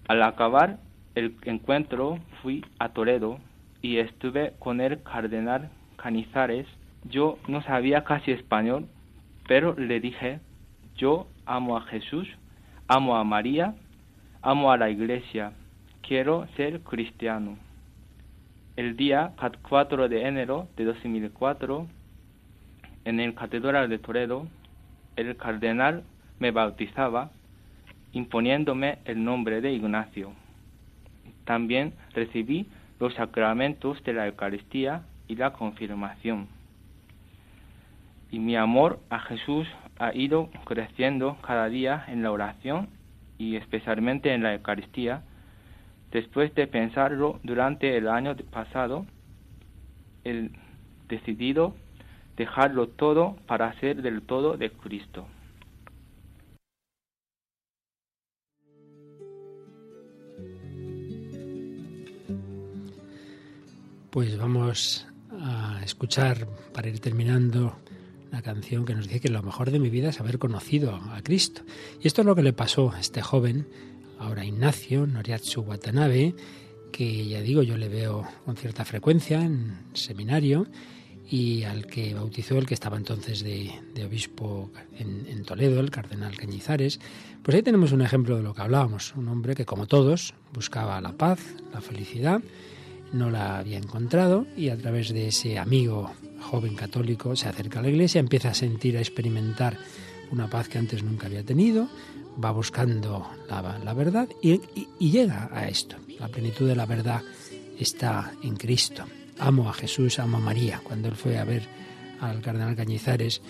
[0.09, 0.79] Al acabar
[1.15, 3.39] el encuentro fui a Toledo
[3.83, 6.67] y estuve con el cardenal Canizares.
[7.05, 8.87] Yo no sabía casi español,
[9.47, 10.41] pero le dije,
[10.97, 12.27] yo amo a Jesús,
[12.87, 13.75] amo a María,
[14.43, 15.53] amo a la iglesia,
[16.03, 17.57] quiero ser cristiano.
[18.77, 19.33] El día
[19.69, 21.87] 4 de enero de 2004,
[23.07, 24.47] en el Catedral de Toledo,
[25.17, 26.05] el cardenal
[26.39, 27.31] me bautizaba
[28.13, 30.33] imponiéndome el nombre de Ignacio.
[31.45, 32.67] También recibí
[33.01, 36.49] los sacramentos de la Eucaristía y la confirmación.
[38.31, 39.67] Y mi amor a Jesús
[39.99, 42.89] ha ido creciendo cada día en la oración
[43.39, 45.23] y especialmente en la Eucaristía.
[46.11, 49.07] Después de pensarlo durante el año pasado,
[50.25, 50.51] he
[51.09, 51.75] decidido
[52.37, 55.27] dejarlo todo para ser del todo de Cristo.
[64.11, 65.09] Pues vamos
[65.41, 67.77] a escuchar, para ir terminando,
[68.35, 71.23] la canción que nos dice que lo mejor de mi vida es haber conocido a
[71.23, 71.63] Cristo.
[72.03, 73.69] Y esto es lo que le pasó a este joven,
[74.19, 76.35] ahora Ignacio Noriatsu Watanabe,
[76.91, 80.67] que ya digo, yo le veo con cierta frecuencia en seminario
[81.31, 83.71] y al que bautizó el que estaba entonces de,
[84.05, 86.99] obispo en, en, Toledo, el cardenal Cañizares.
[87.41, 91.01] Pues ahí tenemos un ejemplo de lo que hablábamos, un hombre que como todos buscaba
[91.01, 91.39] la paz,
[91.73, 92.43] la felicidad
[93.13, 96.11] no la había encontrado y a través de ese amigo
[96.45, 99.79] joven católico se acerca a la iglesia, empieza a sentir, a experimentar
[100.31, 101.89] una paz que antes nunca había tenido,
[102.43, 104.61] va buscando la, verdad y,
[104.99, 105.97] llega a esto.
[106.19, 107.23] La plenitud de la verdad
[107.79, 109.05] está en Cristo.
[109.39, 110.81] Amo a Jesús, amo a María.
[110.85, 111.63] Cuando él fue a ver
[112.21, 113.43] al cardenal Cañizares,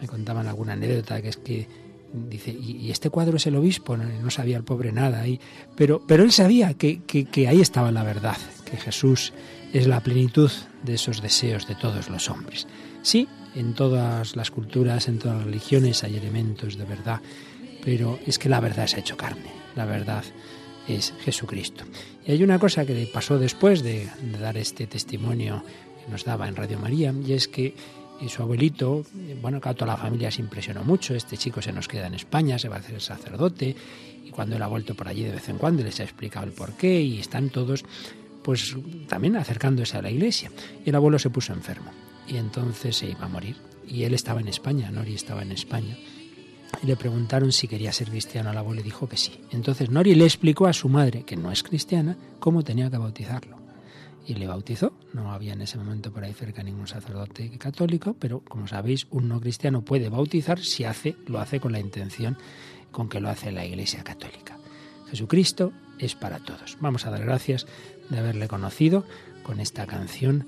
[0.00, 1.68] me contaban alguna anécdota que es que
[2.12, 5.40] dice, y, este cuadro es el obispo, no, sabía el pobre nada, y,
[5.74, 9.32] pero, pero él sabía que, que ahí estaba la verdad, que Jesús
[9.76, 10.50] es la plenitud
[10.84, 12.66] de esos deseos de todos los hombres.
[13.02, 17.20] Sí, en todas las culturas, en todas las religiones hay elementos de verdad,
[17.84, 20.24] pero es que la verdad se ha hecho carne, la verdad
[20.88, 21.84] es Jesucristo.
[22.24, 24.08] Y hay una cosa que pasó después de,
[24.40, 25.62] dar este testimonio
[26.02, 27.74] que nos daba en Radio María, y es que
[28.22, 29.04] eh, su abuelito,
[29.42, 32.58] bueno, claro, toda la familia se impresionó mucho, este chico se nos queda en España,
[32.58, 33.76] se va a hacer sacerdote,
[34.24, 36.52] y cuando él ha vuelto por allí de vez en cuando les ha explicado el
[36.52, 37.84] porqué, y están todos
[38.46, 38.76] pues
[39.08, 40.52] también acercándose a la iglesia.
[40.84, 41.90] Y el abuelo se puso enfermo
[42.28, 43.56] y entonces se iba a morir.
[43.88, 45.96] Y él estaba en España, Nori estaba en España.
[46.80, 48.52] Y le preguntaron si quería ser cristiano.
[48.52, 49.40] El abuelo dijo que sí.
[49.50, 53.56] Entonces Nori le explicó a su madre, que no es cristiana, cómo tenía que bautizarlo.
[54.24, 54.92] Y le bautizó.
[55.12, 59.26] No había en ese momento por ahí cerca ningún sacerdote católico, pero como sabéis, un
[59.26, 62.38] no cristiano puede bautizar si hace, lo hace con la intención
[62.92, 64.56] con que lo hace la Iglesia Católica.
[65.10, 66.76] Jesucristo es para todos.
[66.80, 67.66] Vamos a dar gracias
[68.10, 69.04] de haberle conocido
[69.42, 70.46] con esta canción.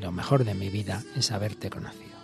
[0.00, 2.14] Lo mejor de mi vida es haberte conocido.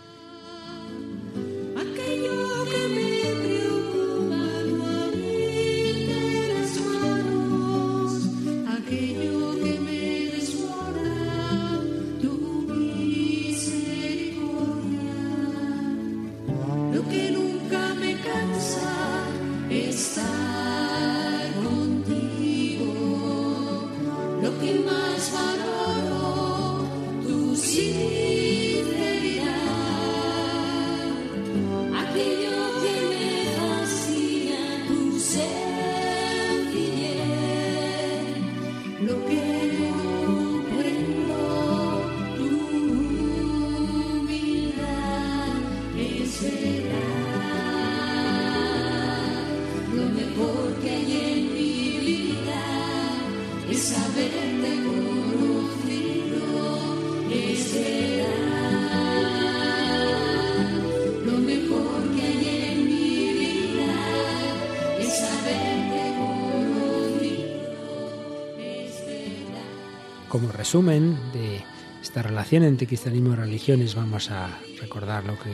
[70.61, 71.63] Resumen de
[72.03, 74.47] esta relación entre cristianismo y religiones vamos a
[74.79, 75.49] recordar lo que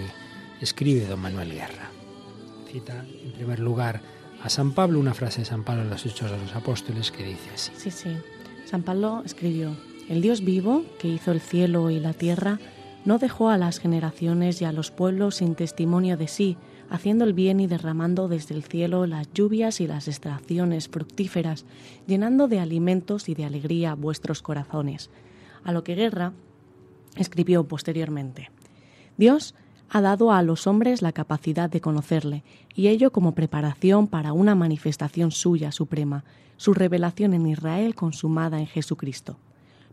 [0.60, 1.89] escribe don Manuel Guerra.
[2.70, 4.01] Cita en primer lugar
[4.43, 7.24] a San Pablo una frase de San Pablo en los Hechos de los Apóstoles que
[7.24, 7.72] dice así.
[7.78, 8.18] Sí, sí.
[8.66, 9.78] San Pablo escribió,
[10.10, 12.60] el Dios vivo que hizo el cielo y la tierra
[13.05, 16.58] no dejó a las generaciones y a los pueblos sin testimonio de sí,
[16.89, 21.65] haciendo el bien y derramando desde el cielo las lluvias y las extracciones fructíferas,
[22.07, 25.09] llenando de alimentos y de alegría vuestros corazones.
[25.63, 26.33] A lo que Guerra
[27.15, 28.49] escribió posteriormente.
[29.17, 29.55] Dios
[29.89, 32.43] ha dado a los hombres la capacidad de conocerle,
[32.75, 36.23] y ello como preparación para una manifestación suya suprema,
[36.57, 39.38] su revelación en Israel consumada en Jesucristo.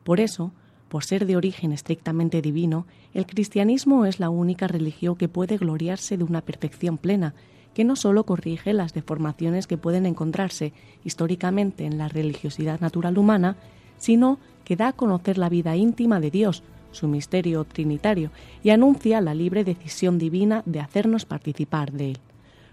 [0.03, 0.53] Por eso,
[0.95, 6.17] por ser de origen estrictamente divino, el cristianismo es la única religión que puede gloriarse
[6.17, 7.35] de una perfección plena,
[7.75, 10.73] que no sólo corrige las deformaciones que pueden encontrarse
[11.03, 13.57] históricamente en la religiosidad natural humana,
[13.99, 18.31] sino que da a conocer la vida íntima de Dios, su misterio trinitario,
[18.63, 22.19] y anuncia la libre decisión divina de hacernos participar de él.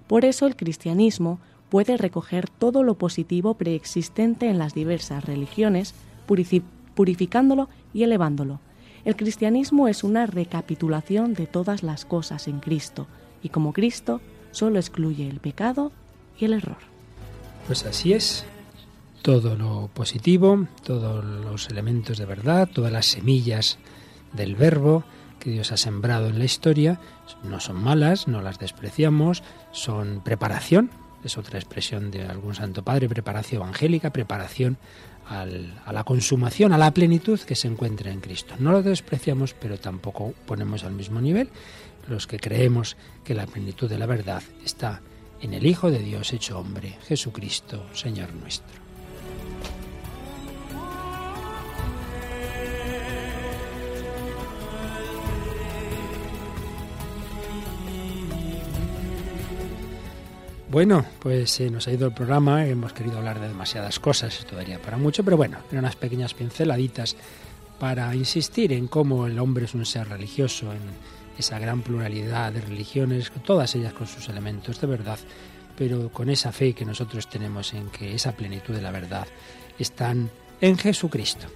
[0.05, 5.95] Por eso el cristianismo puede recoger todo lo positivo preexistente en las diversas religiones,
[6.93, 8.59] purificándolo y elevándolo.
[9.03, 13.07] El cristianismo es una recapitulación de todas las cosas en Cristo,
[13.41, 14.21] y como Cristo
[14.51, 15.91] solo excluye el pecado
[16.37, 16.77] y el error.
[17.67, 18.45] Pues así es.
[19.21, 23.77] Todo lo positivo, todos los elementos de verdad, todas las semillas
[24.33, 25.03] del verbo
[25.39, 26.99] que Dios ha sembrado en la historia,
[27.43, 30.91] no son malas, no las despreciamos, son preparación,
[31.23, 34.77] es otra expresión de algún santo padre, preparación evangélica, preparación
[35.27, 38.55] a la consumación, a la plenitud que se encuentra en Cristo.
[38.59, 41.49] No lo despreciamos, pero tampoco ponemos al mismo nivel
[42.07, 45.01] los que creemos que la plenitud de la verdad está
[45.41, 48.80] en el Hijo de Dios hecho hombre, Jesucristo, Señor nuestro.
[60.71, 64.55] Bueno, pues se nos ha ido el programa, hemos querido hablar de demasiadas cosas, esto
[64.55, 67.17] daría para mucho, pero bueno, eran unas pequeñas pinceladitas
[67.77, 70.79] para insistir en cómo el hombre es un ser religioso, en
[71.37, 75.19] esa gran pluralidad de religiones, todas ellas con sus elementos de verdad,
[75.77, 79.27] pero con esa fe que nosotros tenemos en que esa plenitud de la verdad
[79.77, 81.47] están en Jesucristo.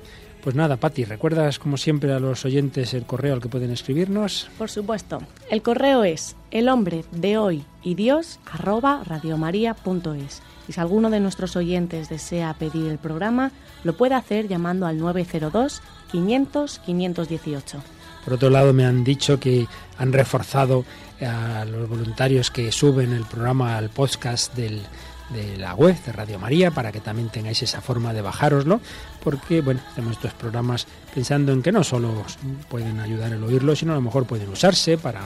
[0.45, 4.47] Pues nada, Pati, ¿recuerdas como siempre a los oyentes el correo al que pueden escribirnos?
[4.59, 5.17] Por supuesto.
[5.49, 10.43] El correo es el hombre de hoy y Dios arroba radiomaria.es.
[10.67, 14.99] Y si alguno de nuestros oyentes desea pedir el programa, lo puede hacer llamando al
[14.99, 15.81] 902
[16.11, 17.83] 500 518.
[18.23, 19.65] Por otro lado, me han dicho que
[19.97, 20.85] han reforzado
[21.21, 24.83] a los voluntarios que suben el programa al podcast del,
[25.29, 28.79] de la web de Radio María para que también tengáis esa forma de bajároslo,
[29.23, 32.23] porque bueno, hacemos estos programas pensando en que no solo
[32.69, 35.21] pueden ayudar el oírlo, sino a lo mejor pueden usarse para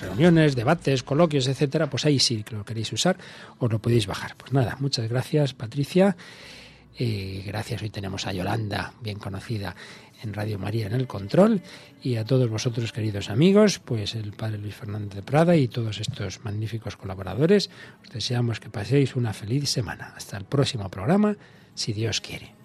[0.00, 3.16] reuniones, debates, coloquios, etcétera, pues ahí sí que lo queréis usar,
[3.58, 4.36] os lo podéis bajar.
[4.36, 6.16] Pues nada, muchas gracias, Patricia.
[6.98, 9.74] Gracias, hoy tenemos a Yolanda, bien conocida
[10.22, 11.62] en Radio María en el control
[12.02, 16.00] y a todos vosotros queridos amigos, pues el Padre Luis Fernández de Prada y todos
[16.00, 17.70] estos magníficos colaboradores,
[18.02, 20.14] os deseamos que paséis una feliz semana.
[20.16, 21.36] Hasta el próximo programa,
[21.74, 22.61] si Dios quiere.